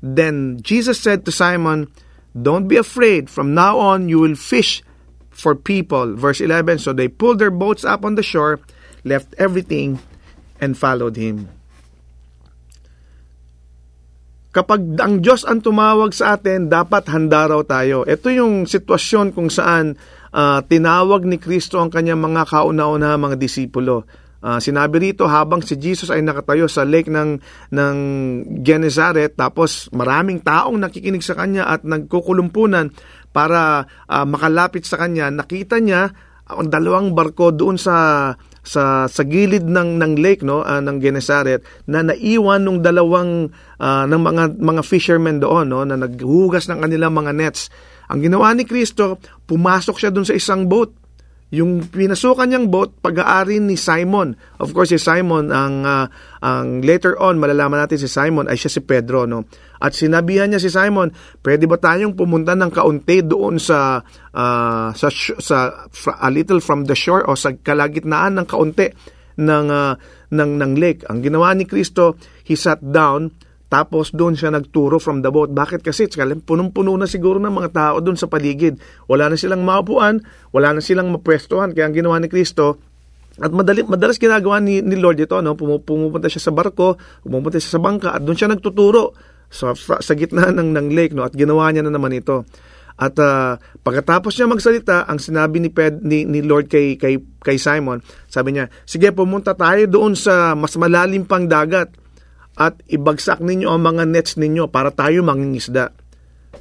Then 0.00 0.62
Jesus 0.62 1.00
said 1.00 1.26
to 1.26 1.32
Simon, 1.34 1.90
Don't 2.32 2.70
be 2.70 2.78
afraid, 2.78 3.28
from 3.28 3.52
now 3.52 3.78
on 3.78 4.08
you 4.08 4.20
will 4.20 4.38
fish 4.38 4.82
for 5.28 5.54
people. 5.54 6.14
Verse 6.14 6.40
11 6.40 6.78
So 6.78 6.94
they 6.94 7.08
pulled 7.08 7.38
their 7.38 7.50
boats 7.50 7.84
up 7.84 8.04
on 8.04 8.14
the 8.14 8.22
shore, 8.22 8.60
left 9.02 9.34
everything, 9.36 9.98
and 10.62 10.78
followed 10.78 11.18
him. 11.18 11.50
Kapag 14.48 14.98
ang 14.98 15.20
Diyos 15.20 15.44
ang 15.44 15.60
tumawag 15.60 16.10
sa 16.16 16.34
atin, 16.34 16.72
dapat 16.72 17.06
handa 17.12 17.46
raw 17.46 17.62
tayo. 17.62 18.02
Ito 18.08 18.32
yung 18.32 18.64
sitwasyon 18.64 19.36
kung 19.36 19.52
saan 19.52 19.94
uh, 20.32 20.60
tinawag 20.64 21.24
ni 21.24 21.36
Kristo 21.36 21.78
ang 21.78 21.92
kanyang 21.92 22.20
mga 22.20 22.48
kauna-una 22.48 23.20
mga 23.20 23.36
disipulo. 23.36 24.04
Uh, 24.38 24.62
sinabi 24.62 25.10
rito 25.10 25.26
habang 25.26 25.58
si 25.66 25.74
Jesus 25.74 26.14
ay 26.14 26.22
nakatayo 26.22 26.70
sa 26.70 26.86
lake 26.86 27.10
ng 27.10 27.42
ng 27.74 27.96
Gennesaret 28.62 29.34
tapos 29.34 29.90
maraming 29.90 30.38
taong 30.46 30.78
nakikinig 30.78 31.26
sa 31.26 31.34
kanya 31.34 31.66
at 31.66 31.82
nagkukulumpunan 31.82 32.94
para 33.34 33.82
uh, 34.06 34.22
makalapit 34.22 34.86
sa 34.86 34.94
kanya, 34.94 35.28
nakita 35.34 35.82
niya 35.82 36.14
ang 36.48 36.72
dalawang 36.72 37.12
barko 37.12 37.52
doon 37.52 37.76
sa 37.76 38.32
sa 38.64 39.04
sa 39.08 39.22
gilid 39.24 39.64
ng 39.68 40.00
ng 40.00 40.12
lake 40.16 40.44
no 40.44 40.64
uh, 40.64 40.80
ng 40.80 40.96
Gennesaret 41.00 41.60
na 41.88 42.04
naiwan 42.04 42.64
ng 42.64 42.78
dalawang 42.80 43.52
uh, 43.80 44.04
ng 44.08 44.20
mga 44.20 44.44
mga 44.56 44.82
fishermen 44.84 45.40
doon 45.40 45.68
no 45.68 45.84
na 45.84 45.96
naghuhugas 45.96 46.68
ng 46.68 46.80
kanilang 46.80 47.12
mga 47.12 47.32
nets. 47.36 47.68
Ang 48.08 48.24
ginawa 48.24 48.52
ni 48.56 48.64
Kristo, 48.64 49.20
pumasok 49.44 49.96
siya 50.00 50.10
doon 50.12 50.26
sa 50.28 50.36
isang 50.36 50.64
boat 50.64 51.08
yung 51.48 51.80
pinasukan 51.88 52.44
niyang 52.44 52.68
boat, 52.68 53.00
pag-aari 53.00 53.56
ni 53.56 53.72
Simon. 53.72 54.36
Of 54.60 54.76
course, 54.76 54.92
si 54.92 55.00
Simon, 55.00 55.48
ang, 55.48 55.80
uh, 55.80 56.04
ang 56.44 56.84
later 56.84 57.16
on, 57.16 57.40
malalaman 57.40 57.80
natin 57.80 57.96
si 57.96 58.04
Simon 58.04 58.52
ay 58.52 58.60
siya 58.60 58.68
si 58.68 58.84
Pedro. 58.84 59.24
No? 59.24 59.48
At 59.80 59.96
sinabihan 59.96 60.52
niya 60.52 60.60
si 60.60 60.68
Simon, 60.68 61.08
pwede 61.40 61.64
ba 61.64 61.80
tayong 61.80 62.12
pumunta 62.12 62.52
ng 62.52 62.68
kaunti 62.68 63.24
doon 63.24 63.56
sa, 63.56 64.04
uh, 64.36 64.92
sa, 64.92 65.08
sa 65.40 65.88
a 66.20 66.28
little 66.28 66.60
from 66.60 66.84
the 66.84 66.92
shore 66.92 67.24
o 67.24 67.32
sa 67.32 67.56
kalagitnaan 67.56 68.36
ng 68.36 68.44
kaunti 68.44 68.92
ng, 69.40 69.66
uh, 69.72 69.96
ng, 70.28 70.50
ng 70.52 70.72
lake. 70.76 71.08
Ang 71.08 71.24
ginawa 71.24 71.56
ni 71.56 71.64
Kristo, 71.64 72.20
he 72.44 72.60
sat 72.60 72.84
down, 72.84 73.32
tapos 73.68 74.16
doon 74.16 74.32
siya 74.32 74.48
nagturo 74.48 74.96
from 74.96 75.20
the 75.20 75.28
boat. 75.28 75.52
Bakit 75.52 75.84
kasi? 75.84 76.08
Punong-puno 76.48 76.96
na 76.96 77.04
siguro 77.04 77.36
ng 77.36 77.52
mga 77.52 77.70
tao 77.76 77.96
doon 78.00 78.16
sa 78.16 78.24
paligid. 78.24 78.80
Wala 79.04 79.28
na 79.28 79.36
silang 79.36 79.60
maupuan, 79.60 80.24
wala 80.56 80.72
na 80.72 80.80
silang 80.80 81.12
mapwestuhan. 81.12 81.76
Kaya 81.76 81.92
ang 81.92 81.94
ginawa 81.96 82.16
ni 82.16 82.32
Kristo, 82.32 82.80
at 83.38 83.54
madali, 83.54 83.86
madalas 83.86 84.18
ginagawa 84.18 84.58
ni, 84.58 84.82
ni 84.82 84.98
Lord 84.98 85.20
ito, 85.22 85.38
no? 85.38 85.54
pumupunta 85.54 86.26
siya 86.26 86.50
sa 86.50 86.52
barko, 86.52 86.98
pumupunta 87.22 87.62
siya 87.62 87.78
sa 87.78 87.80
bangka, 87.84 88.10
at 88.10 88.24
doon 88.24 88.34
siya 88.34 88.50
nagtuturo 88.50 89.14
sa, 89.46 89.76
sa 89.78 90.12
gitna 90.16 90.50
ng, 90.58 90.74
ng 90.74 90.88
lake. 90.90 91.14
No? 91.14 91.28
At 91.28 91.36
ginawa 91.36 91.70
niya 91.70 91.86
na 91.86 91.92
naman 91.92 92.16
ito. 92.16 92.48
At 92.98 93.14
uh, 93.20 93.54
pagkatapos 93.86 94.34
niya 94.34 94.50
magsalita, 94.50 95.06
ang 95.06 95.22
sinabi 95.22 95.62
ni, 95.62 95.70
Ped, 95.70 96.02
ni, 96.02 96.26
ni 96.26 96.42
Lord 96.42 96.66
kay, 96.66 96.98
kay, 96.98 97.22
kay 97.38 97.54
Simon, 97.60 98.02
sabi 98.26 98.58
niya, 98.58 98.74
sige 98.82 99.14
pumunta 99.14 99.54
tayo 99.54 99.86
doon 99.86 100.18
sa 100.18 100.58
mas 100.58 100.74
malalim 100.74 101.22
pang 101.22 101.46
dagat 101.46 101.94
at 102.58 102.82
ibagsak 102.90 103.38
ninyo 103.38 103.70
ang 103.70 103.86
mga 103.86 104.02
nets 104.10 104.34
ninyo 104.34 104.66
para 104.66 104.90
tayo 104.90 105.22
mangingisda. 105.22 105.94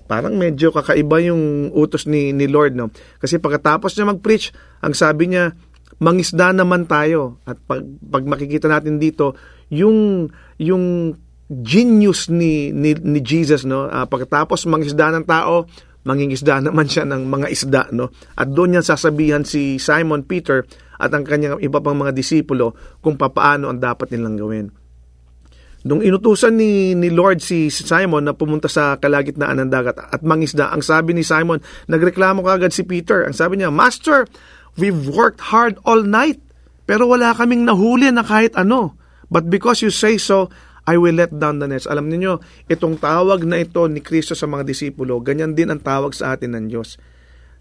Parang 0.05 0.37
medyo 0.37 0.69
kakaiba 0.69 1.17
yung 1.25 1.73
utos 1.73 2.05
ni, 2.05 2.31
ni 2.31 2.45
Lord, 2.45 2.77
no? 2.77 2.93
Kasi 3.17 3.41
pagkatapos 3.41 3.97
niya 3.97 4.13
mag-preach, 4.13 4.53
ang 4.85 4.93
sabi 4.93 5.33
niya, 5.33 5.57
mangisda 5.97 6.53
naman 6.53 6.85
tayo. 6.85 7.41
At 7.49 7.57
pag, 7.65 7.81
pag 7.83 8.23
makikita 8.23 8.69
natin 8.69 9.01
dito, 9.01 9.33
yung, 9.73 10.29
yung 10.61 11.17
genius 11.49 12.29
ni, 12.29 12.69
ni, 12.69 12.93
ni 12.93 13.19
Jesus, 13.25 13.65
no? 13.65 13.89
Uh, 13.89 14.05
pagkatapos 14.05 14.69
mangisda 14.69 15.09
ng 15.17 15.25
tao, 15.25 15.65
mangingisda 16.05 16.61
naman 16.69 16.87
siya 16.87 17.03
ng 17.09 17.25
mga 17.25 17.47
isda, 17.49 17.83
no? 17.89 18.13
At 18.37 18.53
doon 18.53 18.77
niya 18.77 18.85
sasabihan 18.85 19.43
si 19.43 19.81
Simon 19.81 20.23
Peter 20.23 20.61
at 21.01 21.09
ang 21.09 21.25
kanyang 21.25 21.57
iba 21.59 21.81
pang 21.81 21.97
mga 21.97 22.13
disipulo 22.13 22.77
kung 23.01 23.17
papaano 23.17 23.67
ang 23.67 23.81
dapat 23.81 24.13
nilang 24.13 24.37
gawin. 24.37 24.67
Nung 25.87 26.03
inutusan 26.03 26.59
ni, 26.59 26.91
ni 26.99 27.07
Lord 27.07 27.39
si 27.39 27.71
Simon 27.71 28.27
na 28.27 28.35
pumunta 28.35 28.67
sa 28.67 28.99
kalagitnaan 28.99 29.63
ng 29.63 29.69
dagat 29.71 29.95
at 29.95 30.19
mangisda, 30.19 30.67
ang 30.67 30.83
sabi 30.83 31.15
ni 31.15 31.23
Simon, 31.23 31.63
nagreklamo 31.87 32.43
kagad 32.43 32.75
si 32.75 32.83
Peter. 32.83 33.23
Ang 33.23 33.31
sabi 33.31 33.55
niya, 33.55 33.71
Master, 33.71 34.27
we've 34.75 35.07
worked 35.07 35.39
hard 35.47 35.79
all 35.87 36.03
night, 36.03 36.43
pero 36.83 37.07
wala 37.07 37.31
kaming 37.31 37.63
nahuli 37.63 38.11
na 38.11 38.27
kahit 38.27 38.51
ano. 38.59 38.99
But 39.31 39.47
because 39.47 39.79
you 39.79 39.87
say 39.87 40.19
so, 40.19 40.51
I 40.83 40.99
will 40.99 41.15
let 41.15 41.31
down 41.31 41.63
the 41.63 41.71
nets. 41.71 41.87
Alam 41.87 42.11
niyo, 42.11 42.43
itong 42.67 42.99
tawag 42.99 43.47
na 43.47 43.63
ito 43.63 43.87
ni 43.87 44.03
Kristo 44.03 44.35
sa 44.35 44.47
mga 44.47 44.67
disipulo, 44.67 45.23
ganyan 45.23 45.55
din 45.55 45.71
ang 45.71 45.79
tawag 45.79 46.11
sa 46.11 46.35
atin 46.35 46.55
ng 46.55 46.65
Diyos. 46.67 46.99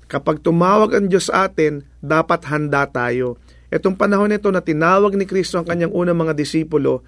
Kapag 0.06 0.42
tumawag 0.42 0.94
ang 0.94 1.06
Diyos 1.10 1.30
sa 1.30 1.50
atin, 1.50 1.82
dapat 1.98 2.46
handa 2.46 2.86
tayo. 2.90 3.38
Itong 3.70 3.98
panahon 3.98 4.30
nito 4.30 4.50
na 4.54 4.62
tinawag 4.62 5.18
ni 5.18 5.26
Kristo 5.26 5.58
ang 5.58 5.66
kanyang 5.66 5.90
unang 5.90 6.18
mga 6.18 6.38
disipulo, 6.38 7.02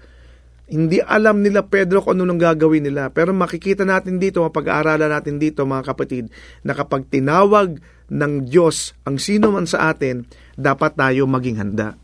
hindi 0.69 1.01
alam 1.01 1.41
nila 1.41 1.65
Pedro 1.65 2.05
kung 2.05 2.17
ano 2.17 2.29
nang 2.29 2.39
gagawin 2.39 2.85
nila. 2.85 3.09
Pero 3.09 3.33
makikita 3.33 3.83
natin 3.83 4.21
dito, 4.21 4.45
mapag-aaralan 4.45 5.09
natin 5.09 5.41
dito 5.41 5.65
mga 5.65 5.93
kapatid, 5.93 6.29
na 6.61 6.77
kapag 6.77 7.09
tinawag 7.09 7.81
ng 8.09 8.33
Diyos 8.45 8.93
ang 9.05 9.17
sino 9.17 9.49
man 9.53 9.65
sa 9.65 9.91
atin, 9.93 10.25
dapat 10.53 10.93
tayo 10.93 11.25
maging 11.25 11.57
handa. 11.57 11.97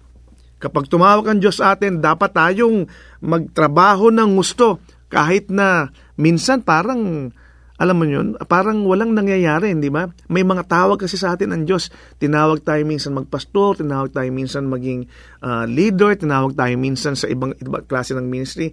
Kapag 0.57 0.89
tumawag 0.89 1.29
ang 1.29 1.39
Diyos 1.39 1.61
sa 1.61 1.77
atin, 1.77 2.01
dapat 2.01 2.33
tayong 2.33 2.89
magtrabaho 3.21 4.09
ng 4.09 4.33
gusto. 4.33 4.81
Kahit 5.11 5.53
na 5.53 5.93
minsan 6.17 6.65
parang 6.65 7.29
alam 7.75 7.95
mo 7.99 8.07
yun, 8.07 8.39
parang 8.47 8.87
walang 8.87 9.11
nangyayari, 9.11 9.75
di 9.75 9.91
ba? 9.91 10.07
May 10.31 10.47
mga 10.47 10.63
tawag 10.63 10.95
kasi 10.95 11.19
sa 11.19 11.35
atin 11.35 11.51
ng 11.51 11.63
Diyos. 11.67 11.91
Tinawag 12.23 12.63
tayo 12.63 12.79
minsan 12.87 13.11
magpastor, 13.11 13.83
tinawag 13.83 14.15
tayo 14.15 14.31
minsan 14.31 14.71
maging 14.71 15.11
uh, 15.43 15.67
leader, 15.67 16.15
tinawag 16.15 16.55
tayo 16.55 16.71
minsan 16.79 17.19
sa 17.19 17.27
ibang, 17.27 17.51
ibang 17.59 17.83
klase 17.83 18.15
ng 18.15 18.31
ministry. 18.31 18.71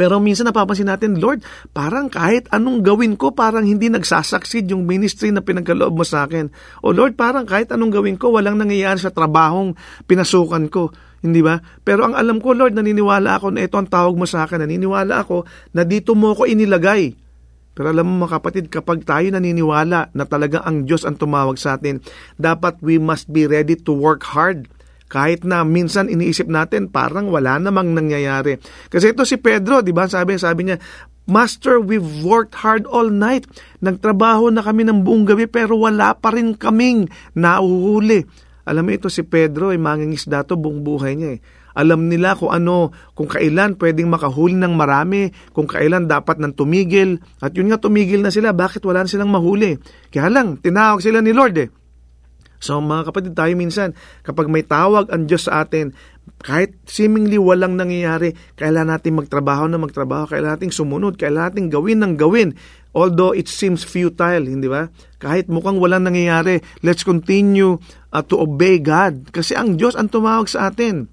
Pero 0.00 0.16
minsan 0.16 0.48
napapansin 0.48 0.88
natin, 0.88 1.20
Lord, 1.20 1.44
parang 1.76 2.08
kahit 2.08 2.48
anong 2.56 2.80
gawin 2.80 3.20
ko, 3.20 3.36
parang 3.36 3.68
hindi 3.68 3.92
nagsasucceed 3.92 4.72
yung 4.72 4.88
ministry 4.88 5.28
na 5.28 5.44
pinagkaloob 5.44 5.92
mo 5.92 6.04
sa 6.04 6.24
akin. 6.24 6.48
O 6.88 6.96
Lord, 6.96 7.20
parang 7.20 7.44
kahit 7.44 7.68
anong 7.68 8.00
gawin 8.00 8.16
ko, 8.16 8.32
walang 8.32 8.56
nangyayari 8.56 8.96
sa 8.96 9.12
trabahong 9.12 9.76
pinasukan 10.08 10.72
ko. 10.72 10.88
Hindi 11.20 11.44
ba? 11.44 11.60
Pero 11.84 12.08
ang 12.08 12.16
alam 12.16 12.40
ko, 12.40 12.56
Lord, 12.56 12.80
naniniwala 12.80 13.40
ako 13.40 13.52
na 13.52 13.64
ito 13.64 13.76
ang 13.76 13.88
tawag 13.88 14.16
mo 14.16 14.24
sa 14.24 14.48
akin. 14.48 14.64
Naniniwala 14.64 15.20
ako 15.20 15.44
na 15.76 15.84
dito 15.84 16.16
mo 16.16 16.32
ko 16.32 16.48
inilagay 16.48 17.25
pero 17.76 17.92
alam 17.92 18.08
mo 18.08 18.24
mga 18.24 18.40
kapatid, 18.40 18.72
kapag 18.72 19.04
tayo 19.04 19.28
naniniwala 19.28 20.08
na 20.16 20.24
talaga 20.24 20.64
ang 20.64 20.88
Diyos 20.88 21.04
ang 21.04 21.20
tumawag 21.20 21.60
sa 21.60 21.76
atin, 21.76 22.00
dapat 22.40 22.80
we 22.80 22.96
must 22.96 23.28
be 23.28 23.44
ready 23.44 23.76
to 23.76 23.92
work 23.92 24.24
hard. 24.24 24.72
Kahit 25.12 25.44
na 25.44 25.60
minsan 25.62 26.08
iniisip 26.08 26.48
natin 26.48 26.88
parang 26.88 27.28
wala 27.28 27.60
namang 27.60 27.92
nangyayari. 27.92 28.56
Kasi 28.88 29.12
ito 29.12 29.28
si 29.28 29.36
Pedro, 29.36 29.84
di 29.84 29.92
ba? 29.92 30.08
Sabi, 30.08 30.40
sabi 30.40 30.72
niya, 30.72 30.80
Master, 31.28 31.76
we've 31.82 32.24
worked 32.24 32.64
hard 32.64 32.88
all 32.88 33.12
night. 33.12 33.44
Nagtrabaho 33.84 34.48
na 34.48 34.64
kami 34.64 34.88
ng 34.88 35.04
buong 35.04 35.28
gabi 35.28 35.44
pero 35.44 35.76
wala 35.76 36.16
pa 36.16 36.32
rin 36.32 36.56
kaming 36.56 37.12
nauhuli. 37.36 38.24
Alam 38.66 38.88
mo 38.88 38.90
ito 38.96 39.12
si 39.12 39.22
Pedro 39.22 39.70
ay 39.70 39.78
mangingisda 39.78 40.42
to 40.48 40.58
buong 40.58 40.80
buhay 40.82 41.12
niya 41.14 41.38
eh. 41.38 41.40
Alam 41.76 42.08
nila 42.08 42.32
kung 42.32 42.48
ano, 42.48 42.96
kung 43.12 43.28
kailan 43.28 43.76
pwedeng 43.76 44.08
makahuli 44.08 44.56
ng 44.56 44.72
marami, 44.72 45.28
kung 45.52 45.68
kailan 45.68 46.08
dapat 46.08 46.40
nang 46.40 46.56
tumigil. 46.56 47.20
At 47.44 47.52
yun 47.52 47.68
nga 47.68 47.76
tumigil 47.76 48.24
na 48.24 48.32
sila, 48.32 48.56
bakit 48.56 48.80
wala 48.88 49.04
na 49.04 49.12
silang 49.12 49.28
mahuli? 49.28 49.76
Kaya 50.08 50.32
lang, 50.32 50.56
tinawag 50.56 51.04
sila 51.04 51.20
ni 51.20 51.36
Lord 51.36 51.56
eh. 51.60 51.68
So 52.56 52.80
mga 52.80 53.12
kapatid 53.12 53.36
tayo 53.36 53.52
minsan, 53.52 53.92
kapag 54.24 54.48
may 54.48 54.64
tawag 54.64 55.12
ang 55.12 55.28
Diyos 55.28 55.48
sa 55.48 55.62
atin, 55.64 55.92
kahit 56.40 56.74
seemingly 56.88 57.36
walang 57.36 57.76
nangyayari, 57.76 58.34
kailangan 58.56 58.98
natin 58.98 59.16
magtrabaho 59.20 59.68
na 59.70 59.78
magtrabaho, 59.78 60.26
kailangan 60.26 60.58
natin 60.60 60.72
sumunod, 60.72 61.14
kailangan 61.20 61.54
natin 61.54 61.66
gawin 61.68 61.98
ng 62.02 62.14
gawin. 62.16 62.48
Although 62.96 63.36
it 63.36 63.46
seems 63.46 63.84
futile, 63.84 64.48
hindi 64.48 64.72
ba? 64.72 64.88
Kahit 65.20 65.52
mukhang 65.52 65.76
walang 65.76 66.08
nangyayari, 66.08 66.64
let's 66.80 67.04
continue 67.04 67.76
uh, 68.08 68.24
to 68.24 68.40
obey 68.40 68.80
God. 68.80 69.28
Kasi 69.28 69.52
ang 69.52 69.76
Diyos 69.76 69.92
ang 69.94 70.08
tumawag 70.08 70.48
sa 70.48 70.72
atin. 70.72 71.12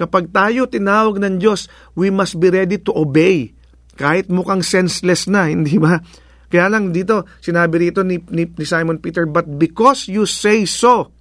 Kapag 0.00 0.32
tayo 0.32 0.64
tinawag 0.64 1.20
ng 1.20 1.36
Diyos, 1.36 1.68
we 1.92 2.08
must 2.08 2.40
be 2.40 2.48
ready 2.48 2.80
to 2.80 2.88
obey. 2.96 3.52
Kahit 4.00 4.32
mukhang 4.32 4.64
senseless 4.64 5.28
na, 5.28 5.44
hindi 5.52 5.76
ba? 5.76 6.00
Kaya 6.48 6.72
lang 6.72 6.96
dito, 6.96 7.28
sinabi 7.44 7.92
rito 7.92 8.00
ni, 8.00 8.16
ni, 8.32 8.48
ni 8.48 8.64
Simon 8.64 8.96
Peter, 8.96 9.28
But 9.28 9.46
because 9.60 10.08
you 10.08 10.24
say 10.24 10.64
so, 10.64 11.12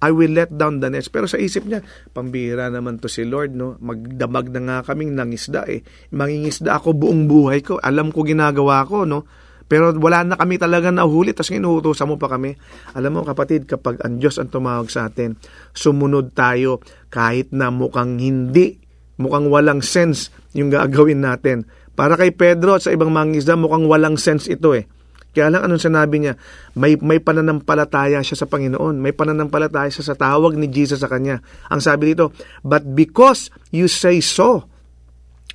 I 0.00 0.08
will 0.16 0.32
let 0.32 0.48
down 0.48 0.80
the 0.80 0.88
nets. 0.88 1.12
Pero 1.12 1.28
sa 1.28 1.36
isip 1.36 1.68
niya, 1.68 1.84
pambira 2.16 2.72
naman 2.72 2.96
to 3.04 3.10
si 3.10 3.28
Lord, 3.28 3.52
no? 3.52 3.76
Magdamag 3.84 4.48
na 4.56 4.60
nga 4.64 4.76
kaming 4.88 5.12
nangisda 5.12 5.68
eh. 5.68 5.84
Mangingisda 6.16 6.80
ako 6.80 6.96
buong 6.96 7.28
buhay 7.28 7.60
ko. 7.60 7.76
Alam 7.76 8.08
ko 8.08 8.24
ginagawa 8.24 8.88
ko, 8.88 9.04
no? 9.04 9.28
Pero 9.70 9.94
wala 10.02 10.26
na 10.26 10.34
kami 10.34 10.58
talaga 10.58 10.90
nahuli, 10.90 11.30
tapos 11.30 11.54
inuutosan 11.54 12.10
mo 12.10 12.18
pa 12.18 12.26
kami. 12.26 12.58
Alam 12.98 13.22
mo 13.22 13.22
kapatid, 13.22 13.70
kapag 13.70 14.02
ang 14.02 14.18
Diyos 14.18 14.42
ang 14.42 14.50
tumawag 14.50 14.90
sa 14.90 15.06
atin, 15.06 15.38
sumunod 15.70 16.34
tayo 16.34 16.82
kahit 17.06 17.54
na 17.54 17.70
mukhang 17.70 18.18
hindi, 18.18 18.82
mukhang 19.22 19.46
walang 19.46 19.78
sense 19.78 20.34
yung 20.58 20.74
gagawin 20.74 21.22
natin. 21.22 21.70
Para 21.94 22.18
kay 22.18 22.34
Pedro 22.34 22.74
at 22.74 22.82
sa 22.82 22.90
ibang 22.90 23.14
mangisda, 23.14 23.54
mukhang 23.54 23.86
walang 23.86 24.18
sense 24.18 24.50
ito 24.50 24.74
eh. 24.74 24.90
Kaya 25.30 25.46
lang 25.54 25.62
anong 25.62 25.86
sinabi 25.86 26.18
niya? 26.18 26.34
May, 26.74 26.98
may 26.98 27.22
pananampalataya 27.22 28.18
siya 28.26 28.42
sa 28.42 28.50
Panginoon. 28.50 28.98
May 28.98 29.14
pananampalataya 29.14 29.86
siya 29.86 30.10
sa 30.10 30.18
tawag 30.18 30.58
ni 30.58 30.66
Jesus 30.66 30.98
sa 30.98 31.06
kanya. 31.06 31.38
Ang 31.70 31.78
sabi 31.78 32.10
dito, 32.10 32.34
But 32.66 32.82
because 32.98 33.54
you 33.70 33.86
say 33.86 34.18
so, 34.18 34.66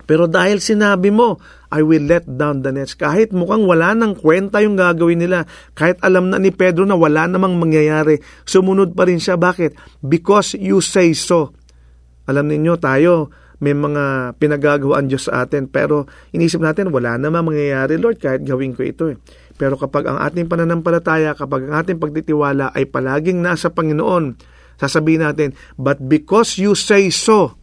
pero 0.07 0.31
dahil 0.31 0.63
sinabi 0.63 1.12
mo, 1.12 1.41
I 1.75 1.84
will 1.84 2.08
let 2.08 2.24
down 2.24 2.63
the 2.63 2.72
nets. 2.72 2.96
Kahit 2.96 3.36
mukhang 3.36 3.67
wala 3.67 3.91
nang 3.91 4.15
kwenta 4.15 4.63
yung 4.63 4.79
gagawin 4.79 5.20
nila, 5.20 5.44
kahit 5.75 6.00
alam 6.00 6.31
na 6.31 6.40
ni 6.40 6.55
Pedro 6.55 6.88
na 6.88 6.96
wala 6.96 7.27
namang 7.27 7.59
mangyayari, 7.59 8.24
sumunod 8.48 8.96
pa 8.96 9.03
rin 9.03 9.20
siya. 9.20 9.35
Bakit? 9.35 10.00
Because 10.00 10.55
you 10.55 10.79
say 10.79 11.11
so. 11.11 11.51
Alam 12.31 12.48
ninyo, 12.48 12.79
tayo, 12.79 13.27
may 13.59 13.75
mga 13.75 14.35
pinagagawaan 14.40 15.11
Diyos 15.11 15.27
sa 15.27 15.44
atin. 15.44 15.68
Pero 15.68 16.07
inisip 16.31 16.64
natin, 16.64 16.96
wala 16.96 17.20
naman 17.20 17.44
mangyayari, 17.44 18.00
Lord, 18.00 18.24
kahit 18.24 18.48
gawin 18.48 18.72
ko 18.72 18.88
ito. 18.88 19.11
Eh. 19.11 19.20
Pero 19.59 19.75
kapag 19.75 20.07
ang 20.07 20.24
ating 20.24 20.48
pananampalataya, 20.48 21.35
kapag 21.35 21.68
ang 21.68 21.75
ating 21.83 22.00
pagtitiwala 22.00 22.72
ay 22.72 22.88
palaging 22.88 23.44
nasa 23.44 23.68
Panginoon, 23.68 24.40
sasabihin 24.79 25.27
natin, 25.27 25.51
But 25.75 26.00
because 26.07 26.55
you 26.55 26.72
say 26.72 27.11
so, 27.11 27.59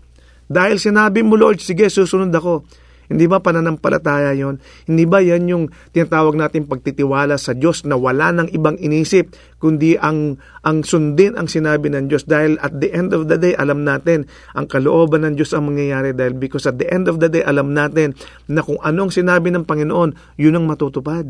dahil 0.52 0.76
sinabi 0.76 1.24
mo, 1.24 1.40
Lord, 1.40 1.64
sige, 1.64 1.88
susunod 1.88 2.28
ako. 2.28 2.68
Hindi 3.12 3.28
ba 3.28 3.44
pananampalataya 3.44 4.32
yon? 4.32 4.56
Hindi 4.88 5.04
ba 5.04 5.20
yan 5.20 5.44
yung 5.46 5.64
tinatawag 5.92 6.34
natin 6.34 6.64
pagtitiwala 6.64 7.36
sa 7.36 7.52
Diyos 7.52 7.84
na 7.84 8.00
wala 8.00 8.32
nang 8.32 8.48
ibang 8.48 8.80
inisip 8.80 9.36
kundi 9.60 10.00
ang, 10.00 10.40
ang 10.64 10.82
sundin 10.82 11.36
ang 11.36 11.46
sinabi 11.46 11.92
ng 11.92 12.08
Diyos 12.08 12.24
dahil 12.24 12.56
at 12.64 12.72
the 12.80 12.88
end 12.90 13.12
of 13.12 13.28
the 13.28 13.36
day 13.36 13.52
alam 13.54 13.84
natin 13.84 14.24
ang 14.56 14.66
kalooban 14.66 15.28
ng 15.28 15.36
Diyos 15.36 15.52
ang 15.52 15.68
mangyayari 15.68 16.16
dahil 16.16 16.34
because 16.34 16.64
at 16.64 16.80
the 16.80 16.88
end 16.88 17.06
of 17.06 17.20
the 17.20 17.28
day 17.28 17.44
alam 17.44 17.76
natin 17.76 18.16
na 18.48 18.64
kung 18.64 18.80
anong 18.80 19.12
sinabi 19.12 19.52
ng 19.52 19.68
Panginoon 19.68 20.40
yun 20.40 20.56
ang 20.56 20.64
matutupad. 20.64 21.28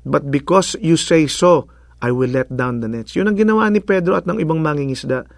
But 0.00 0.32
because 0.32 0.80
you 0.80 0.96
say 0.96 1.28
so, 1.28 1.68
I 2.00 2.08
will 2.08 2.32
let 2.32 2.48
down 2.48 2.80
the 2.80 2.88
nets. 2.88 3.12
Yun 3.12 3.28
ang 3.28 3.36
ginawa 3.36 3.68
ni 3.68 3.84
Pedro 3.84 4.16
at 4.16 4.24
ng 4.24 4.40
ibang 4.40 4.64
mangingisda. 4.64 5.28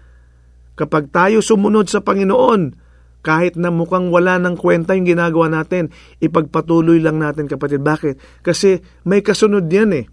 Kapag 0.79 1.11
tayo 1.11 1.43
sumunod 1.43 1.91
sa 1.91 1.99
Panginoon, 1.99 2.82
kahit 3.23 3.55
na 3.55 3.71
mukhang 3.71 4.11
wala 4.11 4.35
ng 4.35 4.59
kwenta 4.59 4.99
yung 4.99 5.07
ginagawa 5.07 5.47
natin, 5.47 5.95
ipagpatuloy 6.19 6.99
lang 6.99 7.23
natin 7.23 7.47
kapatid. 7.47 7.79
Bakit? 7.79 8.43
Kasi 8.43 8.83
may 9.07 9.23
kasunod 9.23 9.71
yan 9.71 9.95
eh. 9.95 10.05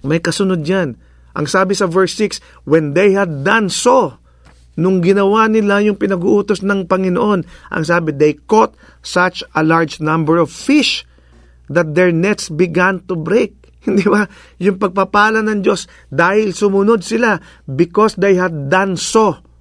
May 0.00 0.18
kasunod 0.18 0.64
yan. 0.64 0.96
Ang 1.36 1.46
sabi 1.46 1.76
sa 1.76 1.84
verse 1.84 2.16
6, 2.16 2.40
when 2.64 2.96
they 2.96 3.12
had 3.12 3.44
done 3.44 3.68
so, 3.68 4.16
nung 4.80 5.04
ginawa 5.04 5.44
nila 5.44 5.84
yung 5.84 6.00
pinag-uutos 6.00 6.64
ng 6.64 6.88
Panginoon, 6.88 7.44
ang 7.68 7.84
sabi, 7.84 8.16
they 8.16 8.32
caught 8.48 8.72
such 9.04 9.44
a 9.52 9.60
large 9.60 10.00
number 10.00 10.40
of 10.40 10.48
fish 10.48 11.04
that 11.68 11.92
their 11.92 12.10
nets 12.10 12.48
began 12.48 13.04
to 13.04 13.12
break. 13.12 13.60
Hindi 13.86 14.08
ba? 14.08 14.24
Yung 14.56 14.80
pagpapala 14.80 15.44
ng 15.44 15.60
Diyos 15.60 15.84
dahil 16.08 16.56
sumunod 16.56 17.04
sila 17.04 17.36
because 17.68 18.16
they 18.16 18.40
had 18.40 18.72
done 18.72 18.96
so 18.96 19.51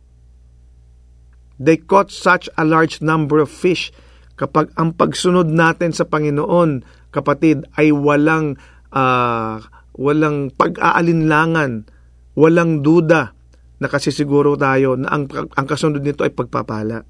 They 1.62 1.78
caught 1.78 2.10
such 2.10 2.50
a 2.58 2.66
large 2.66 3.06
number 3.06 3.38
of 3.38 3.54
fish. 3.54 3.94
Kapag 4.34 4.74
ang 4.82 4.98
pagsunod 4.98 5.46
natin 5.46 5.94
sa 5.94 6.10
Panginoon, 6.10 6.82
kapatid, 7.14 7.70
ay 7.78 7.94
walang 7.94 8.58
uh, 8.90 9.62
walang 9.94 10.50
pag-aalinlangan, 10.58 11.86
walang 12.34 12.82
duda 12.82 13.38
na 13.78 13.88
kasi 13.90 14.10
siguro 14.10 14.58
tayo 14.58 14.98
na 14.98 15.14
ang, 15.14 15.30
ang 15.30 15.68
kasunod 15.70 16.02
nito 16.02 16.26
ay 16.26 16.34
pagpapala. 16.34 17.06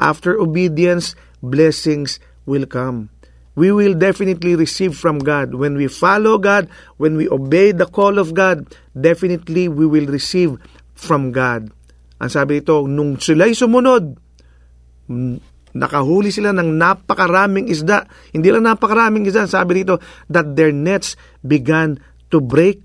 After 0.00 0.36
obedience, 0.36 1.16
blessings 1.40 2.20
will 2.44 2.68
come. 2.68 3.08
We 3.56 3.72
will 3.72 3.92
definitely 3.92 4.56
receive 4.56 4.96
from 4.96 5.20
God. 5.20 5.56
When 5.56 5.76
we 5.76 5.88
follow 5.88 6.40
God, 6.40 6.72
when 6.96 7.20
we 7.20 7.28
obey 7.28 7.72
the 7.76 7.84
call 7.84 8.16
of 8.16 8.32
God, 8.32 8.64
definitely 8.96 9.68
we 9.68 9.84
will 9.84 10.08
receive 10.08 10.56
from 10.96 11.32
God. 11.32 11.68
Ang 12.20 12.30
sabi 12.30 12.60
ito, 12.60 12.84
nung 12.84 13.16
sila'y 13.16 13.56
sumunod, 13.56 14.04
nakahuli 15.72 16.28
sila 16.28 16.52
ng 16.52 16.76
napakaraming 16.76 17.66
isda. 17.72 18.04
Hindi 18.30 18.52
lang 18.52 18.68
napakaraming 18.68 19.24
isda, 19.24 19.48
sabi 19.48 19.82
dito, 19.82 19.98
that 20.28 20.52
their 20.52 20.70
nets 20.70 21.16
began 21.40 21.96
to 22.28 22.44
break. 22.44 22.84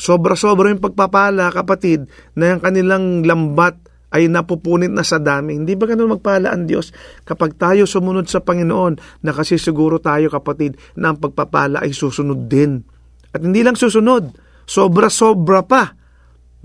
Sobra-sobra 0.00 0.72
yung 0.72 0.80
pagpapala, 0.80 1.52
kapatid, 1.52 2.08
na 2.38 2.56
yung 2.56 2.62
kanilang 2.62 3.26
lambat 3.26 3.76
ay 4.10 4.26
napupunit 4.26 4.90
na 4.90 5.06
sa 5.06 5.22
dami. 5.22 5.54
Hindi 5.54 5.78
ba 5.78 5.86
ganun 5.86 6.18
magpala 6.18 6.50
ang 6.50 6.66
Diyos? 6.66 6.90
Kapag 7.22 7.54
tayo 7.54 7.86
sumunod 7.86 8.26
sa 8.26 8.42
Panginoon, 8.42 9.22
nakasisiguro 9.22 10.02
tayo, 10.02 10.26
kapatid, 10.32 10.78
na 10.98 11.14
ang 11.14 11.18
pagpapala 11.18 11.82
ay 11.84 11.94
susunod 11.94 12.50
din. 12.50 12.82
At 13.30 13.46
hindi 13.46 13.62
lang 13.62 13.78
susunod, 13.78 14.34
sobra-sobra 14.66 15.62
pa 15.62 15.94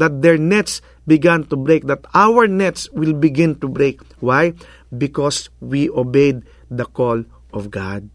that 0.02 0.18
their 0.20 0.42
nets 0.42 0.82
began 1.06 1.46
to 1.50 1.56
break, 1.56 1.86
that 1.88 2.06
our 2.14 2.50
nets 2.50 2.90
will 2.92 3.14
begin 3.14 3.58
to 3.62 3.70
break. 3.70 4.02
Why? 4.20 4.54
Because 4.90 5.50
we 5.62 5.90
obeyed 5.90 6.44
the 6.70 6.86
call 6.86 7.24
of 7.54 7.72
God. 7.72 8.10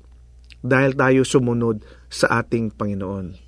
Dahil 0.61 0.93
tayo 0.95 1.25
sumunod 1.25 1.87
sa 2.13 2.45
ating 2.45 2.77
Panginoon. 2.77 3.41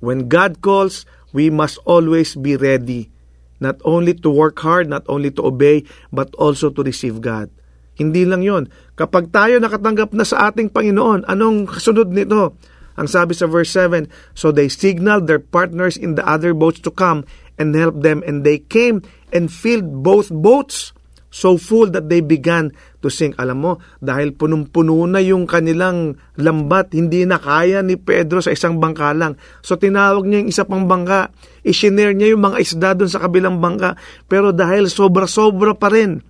When 0.00 0.30
God 0.30 0.62
calls, 0.64 1.04
we 1.36 1.52
must 1.52 1.76
always 1.84 2.32
be 2.38 2.56
ready, 2.56 3.12
not 3.60 3.76
only 3.84 4.16
to 4.24 4.32
work 4.32 4.56
hard, 4.64 4.88
not 4.88 5.04
only 5.10 5.28
to 5.34 5.44
obey, 5.44 5.84
but 6.08 6.32
also 6.40 6.72
to 6.72 6.80
receive 6.80 7.20
God. 7.20 7.52
Hindi 7.96 8.28
lang 8.28 8.44
yon. 8.44 8.68
Kapag 8.96 9.32
tayo 9.32 9.56
nakatanggap 9.56 10.12
na 10.12 10.24
sa 10.24 10.48
ating 10.48 10.68
Panginoon, 10.72 11.24
anong 11.28 11.68
kasunod 11.68 12.12
nito? 12.12 12.56
Ang 12.96 13.08
sabi 13.08 13.36
sa 13.36 13.44
verse 13.48 13.72
7, 13.72 14.08
So 14.32 14.52
they 14.52 14.72
signaled 14.72 15.28
their 15.28 15.40
partners 15.40 16.00
in 16.00 16.16
the 16.16 16.24
other 16.24 16.56
boats 16.56 16.80
to 16.84 16.92
come 16.92 17.28
and 17.56 17.76
help 17.76 18.00
them, 18.00 18.20
and 18.24 18.44
they 18.44 18.60
came 18.60 19.00
and 19.32 19.48
filled 19.48 20.04
both 20.04 20.28
boats 20.32 20.96
so 21.36 21.60
full 21.60 21.92
that 21.92 22.08
they 22.08 22.24
began 22.24 22.72
to 23.04 23.12
sink. 23.12 23.36
Alam 23.36 23.58
mo, 23.60 23.72
dahil 24.00 24.32
punong-puno 24.32 25.04
na 25.04 25.20
yung 25.20 25.44
kanilang 25.44 26.16
lambat, 26.40 26.96
hindi 26.96 27.28
na 27.28 27.36
kaya 27.36 27.84
ni 27.84 28.00
Pedro 28.00 28.40
sa 28.40 28.56
isang 28.56 28.80
bangka 28.80 29.12
lang. 29.12 29.36
So 29.60 29.76
tinawag 29.76 30.24
niya 30.24 30.40
yung 30.40 30.50
isa 30.50 30.64
pang 30.64 30.88
bangka, 30.88 31.28
isinare 31.60 32.16
niya 32.16 32.32
yung 32.32 32.40
mga 32.40 32.58
isda 32.62 32.96
doon 32.96 33.10
sa 33.12 33.20
kabilang 33.20 33.60
bangka, 33.60 34.00
pero 34.24 34.54
dahil 34.56 34.88
sobra-sobra 34.88 35.76
pa 35.76 35.92
rin, 35.92 36.24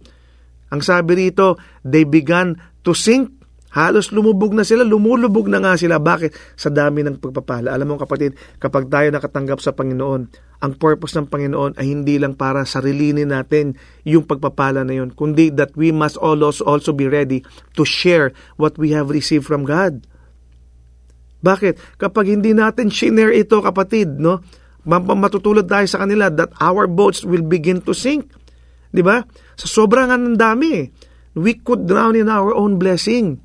ang 0.75 0.83
sabi 0.83 1.31
rito, 1.31 1.55
they 1.87 2.03
began 2.03 2.59
to 2.83 2.91
sink 2.91 3.36
Halos 3.77 4.09
lumubog 4.09 4.57
na 4.57 4.65
sila, 4.65 4.89
lumulubog 4.89 5.53
na 5.53 5.61
nga 5.61 5.77
sila. 5.77 6.01
Bakit? 6.01 6.57
Sa 6.57 6.73
dami 6.73 7.05
ng 7.05 7.21
pagpapala. 7.21 7.77
Alam 7.77 7.93
mo 7.93 8.01
kapatid, 8.01 8.33
kapag 8.57 8.89
tayo 8.89 9.13
nakatanggap 9.13 9.61
sa 9.61 9.77
Panginoon, 9.77 10.33
ang 10.65 10.73
purpose 10.81 11.13
ng 11.21 11.29
Panginoon 11.29 11.77
ay 11.77 11.93
hindi 11.93 12.17
lang 12.17 12.41
para 12.41 12.65
sarilinin 12.65 13.29
natin 13.29 13.77
yung 14.09 14.25
pagpapala 14.25 14.81
na 14.81 14.97
yun, 14.97 15.13
kundi 15.13 15.53
that 15.53 15.77
we 15.77 15.93
must 15.93 16.17
also, 16.17 16.65
also 16.65 16.97
be 16.97 17.05
ready 17.05 17.45
to 17.77 17.85
share 17.85 18.33
what 18.57 18.81
we 18.81 18.97
have 18.97 19.13
received 19.13 19.45
from 19.45 19.69
God. 19.69 20.09
Bakit? 21.45 22.01
Kapag 22.01 22.33
hindi 22.33 22.57
natin 22.57 22.89
share 22.89 23.29
ito, 23.29 23.61
kapatid, 23.61 24.17
no? 24.17 24.41
matutulad 24.89 25.69
tayo 25.69 25.85
sa 25.85 26.01
kanila 26.01 26.33
that 26.33 26.49
our 26.65 26.89
boats 26.89 27.29
will 27.29 27.45
begin 27.45 27.85
to 27.85 27.93
sink. 27.93 28.31
'Di 28.95 29.03
ba? 29.03 29.21
Sa 29.59 29.67
sobrang 29.67 30.09
ang 30.09 30.39
dami, 30.39 30.87
we 31.35 31.59
could 31.59 31.85
drown 31.91 32.15
in 32.15 32.31
our 32.31 32.55
own 32.55 32.79
blessing 32.79 33.43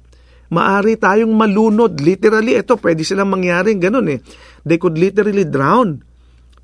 maari 0.51 0.99
tayong 0.99 1.31
malunod. 1.31 1.97
Literally, 2.03 2.59
ito, 2.59 2.75
pwede 2.77 3.01
silang 3.07 3.31
mangyaring 3.31 3.79
ganun 3.79 4.11
eh. 4.11 4.19
They 4.67 4.77
could 4.77 4.99
literally 4.99 5.47
drown. 5.47 6.03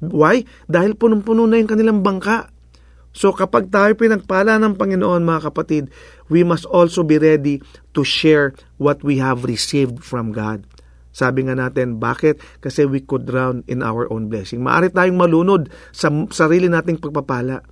Why? 0.04 0.45
Dahil 0.69 0.93
punong-puno 0.93 1.50
na 1.50 1.58
yung 1.58 1.71
kanilang 1.71 2.06
bangka. 2.06 2.54
So 3.17 3.34
kapag 3.34 3.73
tayo 3.73 3.97
pinagpala 3.97 4.62
ng 4.62 4.78
Panginoon, 4.78 5.26
mga 5.26 5.50
kapatid, 5.50 5.89
we 6.30 6.45
must 6.45 6.69
also 6.69 7.02
be 7.02 7.17
ready 7.17 7.58
to 7.97 8.06
share 8.06 8.54
what 8.78 9.02
we 9.02 9.17
have 9.17 9.41
received 9.41 10.06
from 10.06 10.30
God. 10.30 10.69
Sabi 11.17 11.50
nga 11.50 11.58
natin, 11.58 11.97
bakit? 11.97 12.38
Kasi 12.62 12.86
we 12.86 13.02
could 13.02 13.26
drown 13.26 13.65
in 13.65 13.82
our 13.82 14.06
own 14.13 14.30
blessing. 14.30 14.62
Maari 14.62 14.93
tayong 14.93 15.17
malunod 15.17 15.65
sa 15.89 16.13
sarili 16.30 16.69
nating 16.69 17.02
pagpapala. 17.02 17.65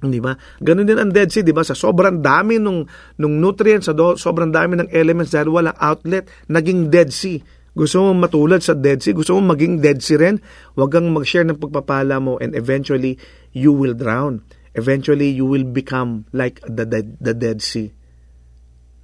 Di 0.00 0.16
ba? 0.16 0.32
Ganun 0.64 0.88
din 0.88 0.96
ang 0.96 1.12
Dead 1.12 1.28
Sea, 1.28 1.44
di 1.44 1.52
ba? 1.52 1.60
Sa 1.60 1.76
sobrang 1.76 2.24
dami 2.24 2.56
nung, 2.56 2.88
nung 3.20 3.36
nutrients, 3.36 3.84
sa 3.84 3.92
do, 3.92 4.16
sobrang 4.16 4.48
dami 4.48 4.80
ng 4.80 4.88
elements 4.88 5.36
dahil 5.36 5.52
walang 5.52 5.76
outlet, 5.76 6.24
naging 6.48 6.88
Dead 6.88 7.12
Sea. 7.12 7.44
Gusto 7.76 8.08
mo 8.08 8.16
matulad 8.16 8.64
sa 8.64 8.72
Dead 8.72 8.96
Sea? 8.96 9.12
Gusto 9.12 9.36
mo 9.36 9.52
maging 9.52 9.84
Dead 9.84 10.00
Sea 10.00 10.16
rin? 10.16 10.40
Huwag 10.72 10.96
kang 10.96 11.12
mag-share 11.12 11.44
ng 11.44 11.60
pagpapala 11.60 12.16
mo 12.16 12.40
and 12.40 12.56
eventually, 12.56 13.20
you 13.52 13.76
will 13.76 13.92
drown. 13.92 14.40
Eventually, 14.72 15.28
you 15.28 15.44
will 15.44 15.68
become 15.68 16.24
like 16.32 16.64
the, 16.64 16.88
the, 16.88 17.04
the 17.20 17.36
Dead 17.36 17.60
Sea. 17.60 17.92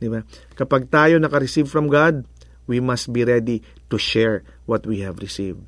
Di 0.01 0.09
ba? 0.09 0.25
Kapag 0.57 0.89
tayo 0.89 1.21
naka-receive 1.21 1.69
from 1.69 1.93
God, 1.93 2.25
we 2.65 2.81
must 2.81 3.13
be 3.13 3.21
ready 3.21 3.61
to 3.93 4.01
share 4.01 4.43
what 4.65 4.89
we 4.89 5.05
have 5.05 5.21
received. 5.21 5.61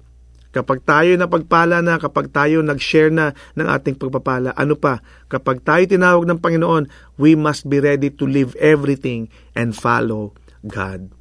Kapag 0.59 0.83
tayo 0.83 1.15
napagpala 1.15 1.79
na, 1.79 2.03
kapag 2.03 2.35
tayo 2.35 2.67
nag-share 2.67 3.15
na 3.15 3.31
ng 3.55 3.71
ating 3.71 3.95
pagpapala, 3.95 4.51
ano 4.59 4.75
pa? 4.75 4.99
Kapag 5.31 5.63
tayo 5.63 5.87
tinawag 5.87 6.27
ng 6.27 6.43
Panginoon, 6.43 6.91
we 7.15 7.39
must 7.39 7.71
be 7.71 7.79
ready 7.79 8.11
to 8.11 8.27
leave 8.27 8.59
everything 8.59 9.31
and 9.55 9.79
follow 9.79 10.35
God. 10.67 11.15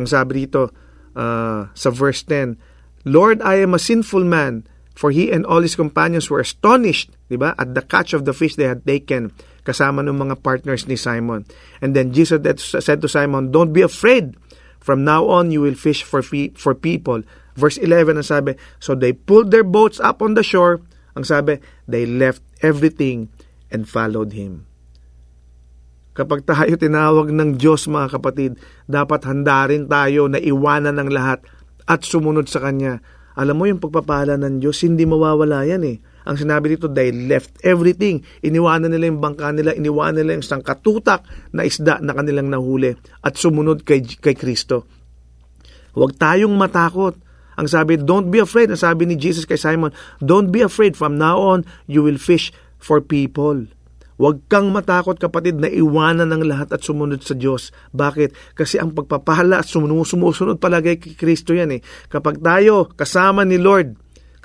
Ang 0.00 0.08
sabi 0.08 0.48
dito 0.48 0.72
uh, 1.12 1.68
sa 1.76 1.88
verse 1.92 2.24
10, 2.24 2.56
Lord, 3.04 3.44
I 3.44 3.60
am 3.60 3.76
a 3.76 3.82
sinful 3.82 4.24
man, 4.24 4.64
for 4.96 5.12
he 5.12 5.28
and 5.28 5.44
all 5.44 5.60
his 5.60 5.76
companions 5.76 6.32
were 6.32 6.40
astonished, 6.40 7.12
di 7.28 7.36
ba, 7.36 7.52
at 7.60 7.76
the 7.76 7.84
catch 7.84 8.16
of 8.16 8.24
the 8.24 8.32
fish 8.32 8.56
they 8.56 8.64
had 8.64 8.88
taken, 8.88 9.28
kasama 9.68 10.00
ng 10.08 10.16
mga 10.16 10.40
partners 10.40 10.88
ni 10.88 10.96
Simon. 10.96 11.44
And 11.84 11.92
then 11.92 12.16
Jesus 12.16 12.40
said 12.64 13.04
to 13.04 13.12
Simon, 13.12 13.52
Don't 13.52 13.76
be 13.76 13.84
afraid. 13.84 14.40
From 14.80 15.04
now 15.04 15.28
on, 15.28 15.52
you 15.52 15.60
will 15.60 15.76
fish 15.76 16.00
for, 16.00 16.24
for 16.24 16.72
people. 16.72 17.20
Verse 17.58 17.82
11 17.82 18.22
ang 18.22 18.26
sabi, 18.26 18.54
So 18.78 18.94
they 18.94 19.10
pulled 19.10 19.50
their 19.50 19.66
boats 19.66 19.98
up 19.98 20.22
on 20.22 20.38
the 20.38 20.46
shore. 20.46 20.78
Ang 21.18 21.26
sabi, 21.26 21.58
they 21.90 22.06
left 22.06 22.46
everything 22.62 23.34
and 23.74 23.90
followed 23.90 24.30
Him. 24.30 24.70
Kapag 26.14 26.46
tayo 26.46 26.78
tinawag 26.78 27.34
ng 27.34 27.58
Diyos 27.58 27.90
mga 27.90 28.18
kapatid, 28.18 28.62
dapat 28.86 29.26
handa 29.26 29.66
rin 29.66 29.90
tayo 29.90 30.30
na 30.30 30.38
iwanan 30.38 30.94
ng 31.02 31.10
lahat 31.10 31.42
at 31.86 32.06
sumunod 32.06 32.46
sa 32.46 32.62
Kanya. 32.62 33.02
Alam 33.38 33.54
mo 33.54 33.64
yung 33.70 33.78
pagpapala 33.78 34.34
ng 34.34 34.58
Diyos, 34.62 34.82
hindi 34.82 35.06
mawawala 35.06 35.62
yan 35.66 35.82
eh. 35.86 35.98
Ang 36.26 36.36
sinabi 36.36 36.74
dito, 36.74 36.90
they 36.90 37.14
left 37.14 37.62
everything. 37.62 38.26
Iniwanan 38.42 38.90
nila 38.90 39.14
yung 39.14 39.22
bangka 39.22 39.54
nila, 39.54 39.78
iniwanan 39.78 40.26
nila 40.26 40.36
yung 40.38 40.44
isang 40.44 40.60
katutak 40.60 41.22
na 41.54 41.62
isda 41.62 42.02
na 42.02 42.12
kanilang 42.12 42.50
nahuli 42.50 42.92
at 43.22 43.38
sumunod 43.38 43.86
kay, 43.86 44.02
kay 44.02 44.34
Kristo. 44.34 44.84
Huwag 45.94 46.18
tayong 46.18 46.52
matakot. 46.52 47.14
Ang 47.58 47.66
sabi, 47.66 47.98
don't 47.98 48.30
be 48.30 48.38
afraid. 48.38 48.70
Ang 48.70 48.78
sabi 48.78 49.10
ni 49.10 49.18
Jesus 49.18 49.42
kay 49.42 49.58
Simon, 49.58 49.90
don't 50.22 50.54
be 50.54 50.62
afraid. 50.62 50.94
From 50.94 51.18
now 51.18 51.42
on, 51.42 51.66
you 51.90 52.06
will 52.06 52.16
fish 52.16 52.54
for 52.78 53.02
people. 53.02 53.66
Huwag 54.18 54.50
kang 54.50 54.74
matakot 54.74 55.14
kapatid 55.18 55.62
na 55.62 55.70
iwanan 55.70 56.34
ng 56.34 56.42
lahat 56.42 56.74
at 56.74 56.82
sumunod 56.82 57.22
sa 57.22 57.38
Diyos. 57.38 57.70
Bakit? 57.94 58.54
Kasi 58.58 58.78
ang 58.82 58.90
pagpapala 58.90 59.62
at 59.62 59.66
sumusunod 59.70 60.58
palagay 60.58 60.98
kay 60.98 61.14
Kristo 61.14 61.54
yan 61.54 61.78
eh. 61.78 61.80
Kapag 62.10 62.42
tayo 62.42 62.90
kasama 62.98 63.46
ni 63.46 63.62
Lord, 63.62 63.94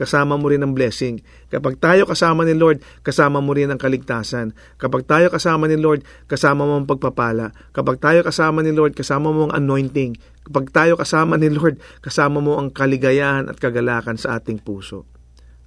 kasama 0.03 0.35
mo 0.35 0.51
rin 0.51 0.59
ang 0.59 0.75
blessing. 0.75 1.23
Kapag 1.47 1.79
tayo 1.79 2.03
kasama 2.03 2.43
ni 2.43 2.51
Lord, 2.51 2.83
kasama 3.07 3.39
mo 3.39 3.55
rin 3.55 3.71
ang 3.71 3.79
kaligtasan. 3.79 4.51
Kapag 4.75 5.07
tayo 5.07 5.31
kasama 5.31 5.71
ni 5.71 5.79
Lord, 5.79 6.03
kasama 6.27 6.67
mo 6.67 6.75
ang 6.75 6.83
pagpapala. 6.83 7.55
Kapag 7.71 8.03
tayo 8.03 8.19
kasama 8.27 8.59
ni 8.59 8.75
Lord, 8.75 8.99
kasama 8.99 9.31
mo 9.31 9.47
ang 9.47 9.55
anointing. 9.55 10.19
Kapag 10.43 10.75
tayo 10.75 10.99
kasama 10.99 11.39
ni 11.39 11.47
Lord, 11.47 11.79
kasama 12.03 12.43
mo 12.43 12.59
ang 12.59 12.75
kaligayahan 12.75 13.47
at 13.47 13.63
kagalakan 13.63 14.19
sa 14.19 14.35
ating 14.35 14.59
puso. 14.59 15.07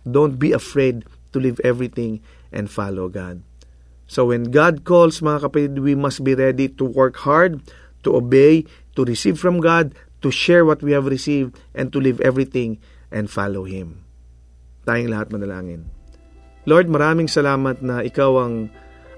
Don't 0.05 0.37
be 0.37 0.53
afraid 0.53 1.09
to 1.33 1.41
leave 1.41 1.57
everything 1.65 2.21
and 2.53 2.69
follow 2.69 3.09
God. 3.09 3.41
So 4.07 4.31
when 4.31 4.55
God 4.55 4.87
calls, 4.87 5.19
mga 5.19 5.51
kapatid, 5.51 5.83
we 5.83 5.99
must 5.99 6.23
be 6.23 6.39
ready 6.39 6.71
to 6.79 6.85
work 6.87 7.27
hard, 7.27 7.59
to 8.07 8.15
obey, 8.15 8.63
to 8.95 9.03
receive 9.03 9.41
from 9.41 9.59
God, 9.59 9.99
to 10.23 10.31
share 10.31 10.63
what 10.63 10.79
we 10.79 10.95
have 10.95 11.11
received, 11.11 11.59
and 11.75 11.91
to 11.91 11.99
leave 11.99 12.23
everything 12.23 12.79
and 13.11 13.27
follow 13.27 13.67
Him. 13.67 14.06
Tayong 14.87 15.11
lahat 15.11 15.35
manalangin. 15.35 15.83
Lord, 16.67 16.87
maraming 16.87 17.27
salamat 17.27 17.83
na 17.83 18.07
Ikaw 18.07 18.33
ang 18.39 18.55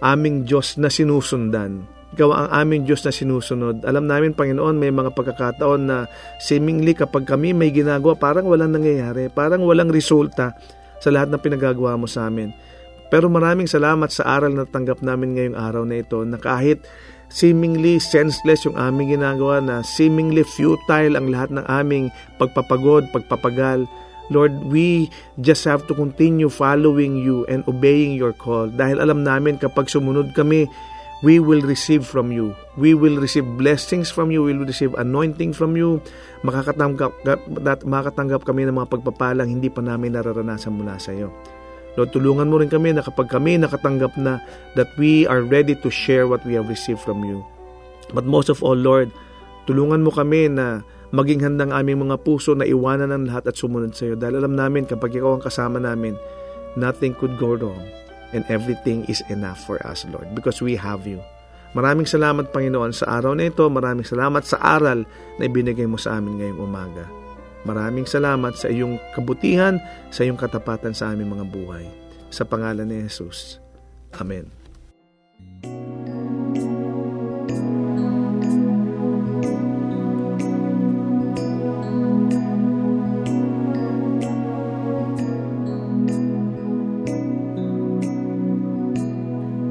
aming 0.00 0.48
Diyos 0.48 0.80
na 0.80 0.88
sinusundan. 0.88 1.84
Ikaw 2.16 2.28
ang 2.32 2.48
aming 2.64 2.88
Diyos 2.88 3.04
na 3.04 3.12
sinusunod. 3.12 3.84
Alam 3.84 4.08
namin, 4.08 4.32
Panginoon, 4.32 4.80
may 4.80 4.88
mga 4.88 5.12
pagkakataon 5.12 5.82
na 5.84 6.08
seemingly 6.40 6.96
kapag 6.96 7.28
kami 7.28 7.52
may 7.52 7.68
ginagawa, 7.68 8.16
parang 8.16 8.48
walang 8.48 8.72
nangyayari, 8.72 9.28
parang 9.28 9.60
walang 9.68 9.92
resulta 9.92 10.56
sa 11.04 11.08
lahat 11.12 11.28
ng 11.28 11.40
pinagagawa 11.44 12.00
mo 12.00 12.08
sa 12.08 12.32
amin. 12.32 12.48
Pero 13.12 13.28
maraming 13.28 13.68
salamat 13.68 14.08
sa 14.08 14.24
aral 14.24 14.56
na 14.56 14.64
tanggap 14.64 15.04
namin 15.04 15.36
ngayong 15.36 15.56
araw 15.56 15.84
na 15.84 16.00
ito 16.00 16.20
na 16.24 16.40
kahit 16.40 16.80
seemingly 17.28 18.00
senseless 18.00 18.64
yung 18.64 18.76
aming 18.76 19.16
ginagawa 19.16 19.60
na 19.60 19.84
seemingly 19.84 20.44
futile 20.44 21.12
ang 21.12 21.28
lahat 21.28 21.52
ng 21.52 21.64
aming 21.68 22.08
pagpapagod, 22.40 23.04
pagpapagal, 23.12 23.84
Lord, 24.28 24.52
we 24.68 25.08
just 25.40 25.64
have 25.64 25.88
to 25.88 25.96
continue 25.96 26.52
following 26.52 27.16
you 27.16 27.48
and 27.48 27.64
obeying 27.64 28.12
your 28.12 28.36
call 28.36 28.68
dahil 28.68 29.00
alam 29.00 29.24
namin 29.24 29.56
kapag 29.56 29.88
sumunod 29.88 30.36
kami, 30.36 30.68
we 31.24 31.40
will 31.42 31.64
receive 31.64 32.06
from 32.06 32.30
you. 32.30 32.54
We 32.76 32.94
will 32.94 33.18
receive 33.18 33.46
blessings 33.58 34.12
from 34.12 34.30
you. 34.30 34.44
We 34.44 34.54
will 34.54 34.68
receive 34.68 34.94
anointing 34.94 35.56
from 35.56 35.74
you. 35.74 35.98
Makakatanggap, 36.46 37.24
makakatanggap 37.82 38.46
kami 38.46 38.68
ng 38.68 38.78
mga 38.78 38.90
pagpapalang 38.92 39.50
hindi 39.50 39.66
pa 39.72 39.82
namin 39.82 40.14
nararanasan 40.14 40.76
mula 40.78 41.00
sa 41.00 41.10
iyo. 41.10 41.32
Lord, 41.98 42.14
tulungan 42.14 42.46
mo 42.46 42.62
rin 42.62 42.70
kami 42.70 42.94
na 42.94 43.02
kapag 43.02 43.26
kami 43.26 43.58
nakatanggap 43.58 44.14
na 44.14 44.38
that 44.78 44.86
we 44.94 45.26
are 45.26 45.42
ready 45.42 45.74
to 45.74 45.90
share 45.90 46.30
what 46.30 46.44
we 46.46 46.54
have 46.54 46.70
received 46.70 47.02
from 47.02 47.26
you. 47.26 47.42
But 48.14 48.22
most 48.22 48.46
of 48.46 48.62
all, 48.62 48.78
Lord, 48.78 49.10
tulungan 49.66 50.06
mo 50.06 50.14
kami 50.14 50.46
na 50.46 50.86
maging 51.10 51.40
handang 51.40 51.72
aming 51.72 52.08
mga 52.08 52.20
puso 52.20 52.52
na 52.52 52.68
iwanan 52.68 53.12
ang 53.12 53.24
lahat 53.28 53.48
at 53.48 53.56
sumunod 53.56 53.96
sa 53.96 54.08
iyo. 54.08 54.14
Dahil 54.16 54.44
alam 54.44 54.54
namin 54.56 54.84
kapag 54.84 55.16
ikaw 55.16 55.40
ang 55.40 55.44
kasama 55.44 55.80
namin, 55.80 56.16
nothing 56.76 57.16
could 57.16 57.34
go 57.40 57.56
wrong 57.56 57.80
and 58.36 58.44
everything 58.52 59.08
is 59.08 59.24
enough 59.32 59.60
for 59.64 59.80
us, 59.88 60.04
Lord, 60.12 60.28
because 60.36 60.60
we 60.60 60.76
have 60.76 61.08
you. 61.08 61.20
Maraming 61.76 62.08
salamat, 62.08 62.48
Panginoon, 62.48 62.96
sa 62.96 63.20
araw 63.20 63.36
na 63.36 63.52
ito. 63.52 63.64
Maraming 63.68 64.04
salamat 64.04 64.40
sa 64.44 64.56
aral 64.60 65.04
na 65.36 65.42
ibinigay 65.44 65.84
mo 65.84 66.00
sa 66.00 66.16
amin 66.16 66.40
ngayong 66.40 66.60
umaga. 66.64 67.04
Maraming 67.68 68.08
salamat 68.08 68.56
sa 68.56 68.72
iyong 68.72 68.96
kabutihan, 69.12 69.76
sa 70.08 70.24
iyong 70.24 70.40
katapatan 70.40 70.96
sa 70.96 71.12
aming 71.12 71.36
mga 71.36 71.46
buhay. 71.52 71.84
Sa 72.32 72.48
pangalan 72.48 72.88
ni 72.88 73.04
Jesus. 73.04 73.60
Amen. 74.16 74.48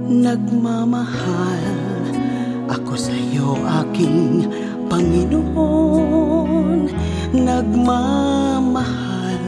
Nagmamahal 0.08 1.68
ako 2.72 2.96
sa 2.96 3.12
iyo 3.12 3.60
aking 3.84 4.48
Panginoon. 4.88 6.88
Nagmamahal 7.36 9.44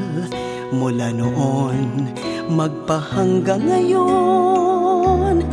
mula 0.75 1.15
noon 1.15 2.11
magpahanggang 2.51 3.71
ngayon. 3.71 5.47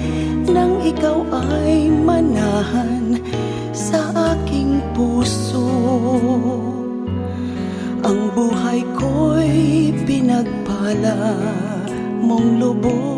Nang 0.51 0.75
ikaw 0.83 1.23
ay 1.55 1.87
manahan 1.87 3.23
sa 3.71 4.11
aking 4.35 4.83
puso 4.91 5.71
Ang 8.03 8.35
buhay 8.35 8.83
ko'y 8.99 9.95
pinagpala 10.03 11.15
mong 12.27 12.59
lubos. 12.59 13.16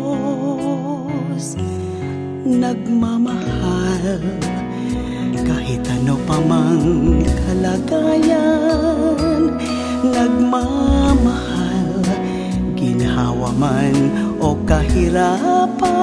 Nagmamahal. 2.49 4.25
Kahit 5.45 5.85
ano 5.85 6.17
pa 6.25 6.41
mang 6.41 7.21
kalagayan 7.45 9.53
Nagmamahal. 10.01 12.01
Ginhawa 12.73 13.53
man 13.53 13.93
o 14.41 14.57
kahirapan 14.65 15.93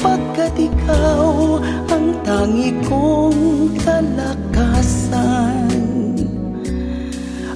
Pagkat 0.00 0.56
ikaw 0.56 1.60
ang 1.92 2.16
tangi 2.24 2.72
kong 2.88 3.76
kalakasan. 3.84 5.68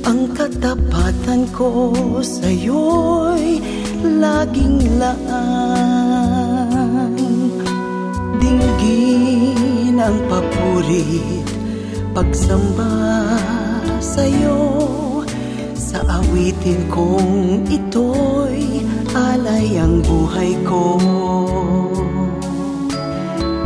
Ang 0.07 0.31
katapatan 0.37 1.49
ko 1.51 1.91
sa'yo'y 2.23 3.59
laging 4.05 5.01
laan 5.03 6.56
Dinggin 8.47 9.99
ang 9.99 10.23
papurit 10.31 11.43
Pagsamba 12.15 12.95
sa'yo. 13.99 14.87
Sa 15.75 15.99
awitin 16.07 16.87
kong 16.87 17.67
ito'y 17.67 18.87
alay 19.19 19.83
ang 19.83 19.99
buhay 20.07 20.55
ko. 20.63 20.95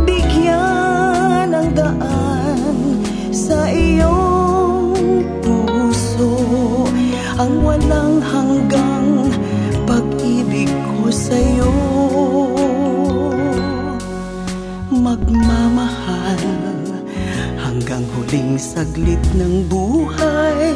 Bigyan 0.09 1.53
ang 1.53 1.69
daan 1.77 2.10
Magmamahal 15.31 16.43
hanggang 17.55 18.03
huling 18.19 18.59
saglit 18.59 19.23
ng 19.39 19.63
buhay 19.71 20.75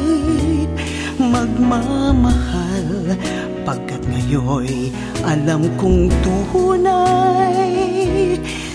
Magmamahal. 1.19 3.19
Pagkat 3.67 3.99
ngayoy 4.07 4.95
alam 5.27 5.67
kong 5.75 6.07
tunay 6.23 7.67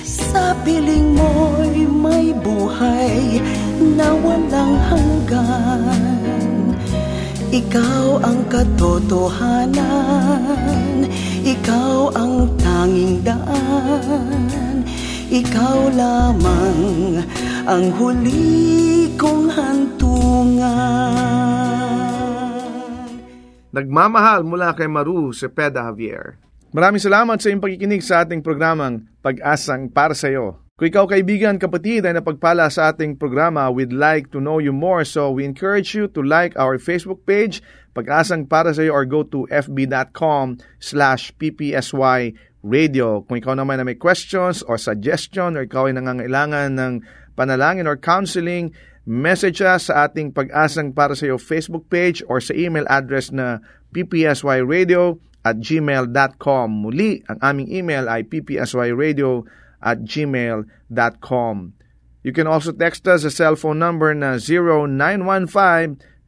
Sa 0.04 0.52
piling 0.68 1.16
mo'y 1.16 1.88
may 1.88 2.36
buhay 2.36 3.40
na 3.80 4.12
walang 4.20 4.76
hanggan. 4.84 6.76
Ikaw 7.56 8.20
ang 8.20 8.44
katotohanan 8.52 11.08
Ikaw 11.40 12.20
ang 12.20 12.52
tanging 12.60 13.24
daan 13.24 14.50
Ikaw 15.30 15.94
lamang 15.94 17.22
ang 17.62 17.84
huli 17.94 19.06
kong 19.14 19.46
hantungan 19.46 21.14
Nagmamahal 23.70 24.42
mula 24.42 24.74
kay 24.74 24.90
Maru 24.90 25.30
Cepeda 25.30 25.86
Javier. 25.86 26.34
Maraming 26.74 26.98
salamat 26.98 27.38
sa 27.38 27.46
iyong 27.46 27.62
pagkikinig 27.62 28.02
sa 28.02 28.26
ating 28.26 28.42
programang 28.42 29.06
Pag-asang 29.22 29.86
para 29.94 30.18
sa 30.18 30.34
iyo. 30.34 30.66
Kung 30.74 30.90
ikaw 30.90 31.06
kaibigan, 31.06 31.62
kapatid 31.62 32.10
ay 32.10 32.18
napagpala 32.18 32.66
sa 32.66 32.90
ating 32.90 33.14
programa, 33.14 33.70
we'd 33.70 33.94
like 33.94 34.34
to 34.34 34.42
know 34.42 34.58
you 34.58 34.74
more. 34.74 35.06
So 35.06 35.30
we 35.30 35.46
encourage 35.46 35.94
you 35.94 36.10
to 36.10 36.26
like 36.26 36.58
our 36.58 36.74
Facebook 36.82 37.22
page, 37.22 37.62
Pag-asang 37.94 38.50
para 38.50 38.74
sa 38.74 38.82
iyo, 38.82 38.98
or 38.98 39.06
go 39.06 39.22
to 39.22 39.46
fb.com 39.46 40.58
slash 40.82 41.30
ppsy 41.38 42.34
radio. 42.60 43.24
Kung 43.24 43.40
ikaw 43.40 43.56
naman 43.56 43.80
na 43.80 43.88
may 43.88 43.96
questions 43.96 44.60
or 44.64 44.76
suggestion 44.76 45.56
or 45.56 45.64
ikaw 45.64 45.88
ay 45.88 45.96
nangangailangan 45.96 46.76
ng 46.76 47.00
panalangin 47.36 47.88
or 47.88 47.96
counseling, 47.96 48.72
message 49.08 49.64
us 49.64 49.88
sa 49.88 50.04
ating 50.08 50.32
Pag-asang 50.36 50.92
para 50.92 51.16
sa 51.16 51.24
iyo 51.28 51.38
Facebook 51.40 51.88
page 51.88 52.22
or 52.28 52.40
sa 52.40 52.52
email 52.52 52.84
address 52.92 53.32
na 53.32 53.60
ppsyradio 53.96 55.16
at 55.40 55.56
gmail.com. 55.56 56.68
Muli, 56.68 57.24
ang 57.24 57.40
aming 57.40 57.72
email 57.72 58.04
ay 58.12 58.28
ppsyradio 58.28 59.48
at 59.80 60.04
gmail.com. 60.04 61.56
You 62.20 62.36
can 62.36 62.44
also 62.44 62.76
text 62.76 63.08
us 63.08 63.24
a 63.24 63.32
cellphone 63.32 63.80
number 63.80 64.12
na 64.12 64.36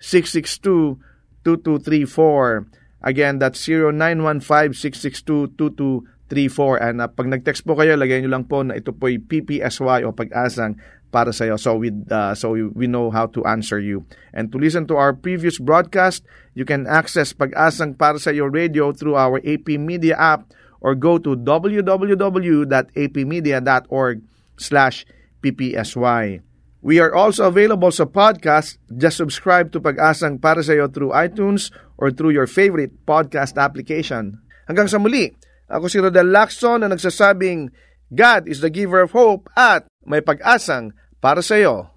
0915-662-2234. 0.01 2.65
Again, 3.05 3.37
that's 3.37 3.61
0915-662-2234. 3.69 6.09
And 6.33 7.05
uh, 7.05 7.13
pag 7.13 7.29
nag-text 7.29 7.69
po 7.69 7.77
kayo, 7.77 7.93
lagay 7.95 8.25
nyo 8.25 8.33
lang 8.33 8.49
po 8.49 8.65
na 8.65 8.81
ito 8.81 8.97
po'y 8.97 9.21
PPSY 9.21 10.09
o 10.09 10.17
pag-asang 10.17 10.81
para 11.13 11.29
sa 11.31 11.45
iyo. 11.45 11.61
So, 11.61 11.77
with, 11.77 12.09
uh, 12.09 12.33
so 12.33 12.57
we 12.57 12.89
know 12.89 13.13
how 13.13 13.29
to 13.37 13.45
answer 13.45 13.77
you. 13.77 14.09
And 14.33 14.49
to 14.51 14.57
listen 14.57 14.89
to 14.89 14.97
our 14.97 15.13
previous 15.13 15.61
broadcast, 15.61 16.25
you 16.57 16.65
can 16.65 16.89
access 16.89 17.37
Pag-asang 17.37 18.01
para 18.01 18.17
sa 18.17 18.33
iyo 18.33 18.49
radio 18.49 18.97
through 18.97 19.21
our 19.21 19.45
AP 19.45 19.77
Media 19.77 20.17
app 20.17 20.49
or 20.81 20.97
go 20.97 21.21
to 21.21 21.37
www.apmedia.org 21.37 24.17
slash 24.57 25.05
ppsy. 25.45 26.41
We 26.83 26.99
are 26.99 27.15
also 27.15 27.47
available 27.47 27.95
sa 27.95 28.11
podcast. 28.11 28.83
Just 28.91 29.15
subscribe 29.21 29.71
to 29.71 29.79
Pag-asang 29.79 30.43
para 30.43 30.67
sa 30.67 30.75
iyo 30.75 30.91
through 30.91 31.15
iTunes 31.15 31.71
or 31.95 32.11
through 32.11 32.35
your 32.35 32.51
favorite 32.51 32.91
podcast 33.07 33.55
application. 33.55 34.43
Hanggang 34.67 34.91
sa 34.91 34.99
muli, 34.99 35.31
ako 35.73 35.89
si 35.89 35.97
Rodel 35.97 36.29
Lacson 36.29 36.85
na 36.85 36.93
nagsasabing 36.93 37.73
God 38.13 38.45
is 38.45 38.61
the 38.61 38.69
giver 38.69 39.01
of 39.01 39.17
hope 39.17 39.49
at 39.57 39.89
may 40.05 40.21
pag-asang 40.21 40.93
para 41.17 41.41
sa 41.41 41.57
iyo. 41.57 41.89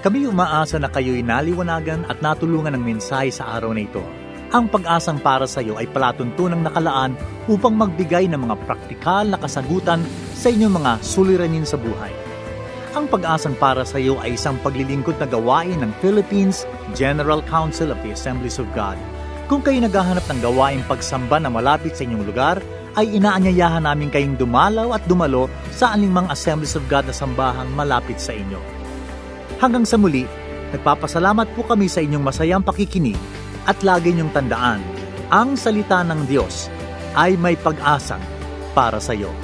Kami 0.00 0.24
umaasa 0.24 0.80
na 0.80 0.88
kayo'y 0.88 1.20
naliwanagan 1.20 2.08
at 2.08 2.24
natulungan 2.24 2.72
ng 2.72 2.80
mensahe 2.80 3.28
sa 3.28 3.60
araw 3.60 3.76
na 3.76 3.84
ito. 3.84 4.00
Ang 4.56 4.72
pag-asang 4.72 5.20
para 5.20 5.44
sa 5.44 5.60
iyo 5.60 5.76
ay 5.76 5.84
palatuntunang 5.92 6.64
nakalaan 6.64 7.12
upang 7.44 7.76
magbigay 7.76 8.24
ng 8.32 8.40
mga 8.40 8.56
praktikal 8.64 9.28
na 9.28 9.36
kasagutan 9.36 10.00
sa 10.32 10.48
inyong 10.48 10.80
mga 10.80 10.92
suliranin 11.04 11.68
sa 11.68 11.76
buhay. 11.76 12.10
Ang 12.96 13.06
pag-asang 13.12 13.54
para 13.60 13.84
sa 13.84 14.00
iyo 14.00 14.16
ay 14.24 14.40
isang 14.40 14.56
paglilingkod 14.64 15.20
na 15.20 15.28
gawain 15.28 15.84
ng 15.84 15.92
Philippines 16.00 16.64
General 16.96 17.44
Council 17.46 17.92
of 17.92 18.00
the 18.00 18.16
Assemblies 18.16 18.56
of 18.56 18.66
God. 18.72 18.96
Kung 19.50 19.66
kayo 19.66 19.82
naghahanap 19.82 20.30
ng 20.30 20.46
gawain 20.46 20.78
pagsamba 20.86 21.42
na 21.42 21.50
malapit 21.50 21.98
sa 21.98 22.06
inyong 22.06 22.22
lugar, 22.22 22.62
ay 22.94 23.18
inaanyayahan 23.18 23.82
namin 23.82 24.06
kayong 24.06 24.38
dumalaw 24.38 24.94
at 24.94 25.02
dumalo 25.10 25.50
sa 25.74 25.90
aningmang 25.90 26.30
Assemblies 26.30 26.78
of 26.78 26.86
God 26.86 27.10
na 27.10 27.14
sambahang 27.14 27.66
malapit 27.74 28.22
sa 28.22 28.30
inyo. 28.30 28.62
Hanggang 29.58 29.82
sa 29.82 29.98
muli, 29.98 30.22
nagpapasalamat 30.70 31.50
po 31.58 31.66
kami 31.66 31.90
sa 31.90 31.98
inyong 31.98 32.22
masayang 32.22 32.62
pakikinig 32.62 33.18
at 33.66 33.82
lagi 33.82 34.14
niyong 34.14 34.30
tandaan, 34.30 34.86
ang 35.34 35.58
salita 35.58 36.06
ng 36.06 36.30
Diyos 36.30 36.70
ay 37.18 37.34
may 37.34 37.58
pag-asang 37.58 38.22
para 38.70 39.02
sa 39.02 39.18
iyo. 39.18 39.34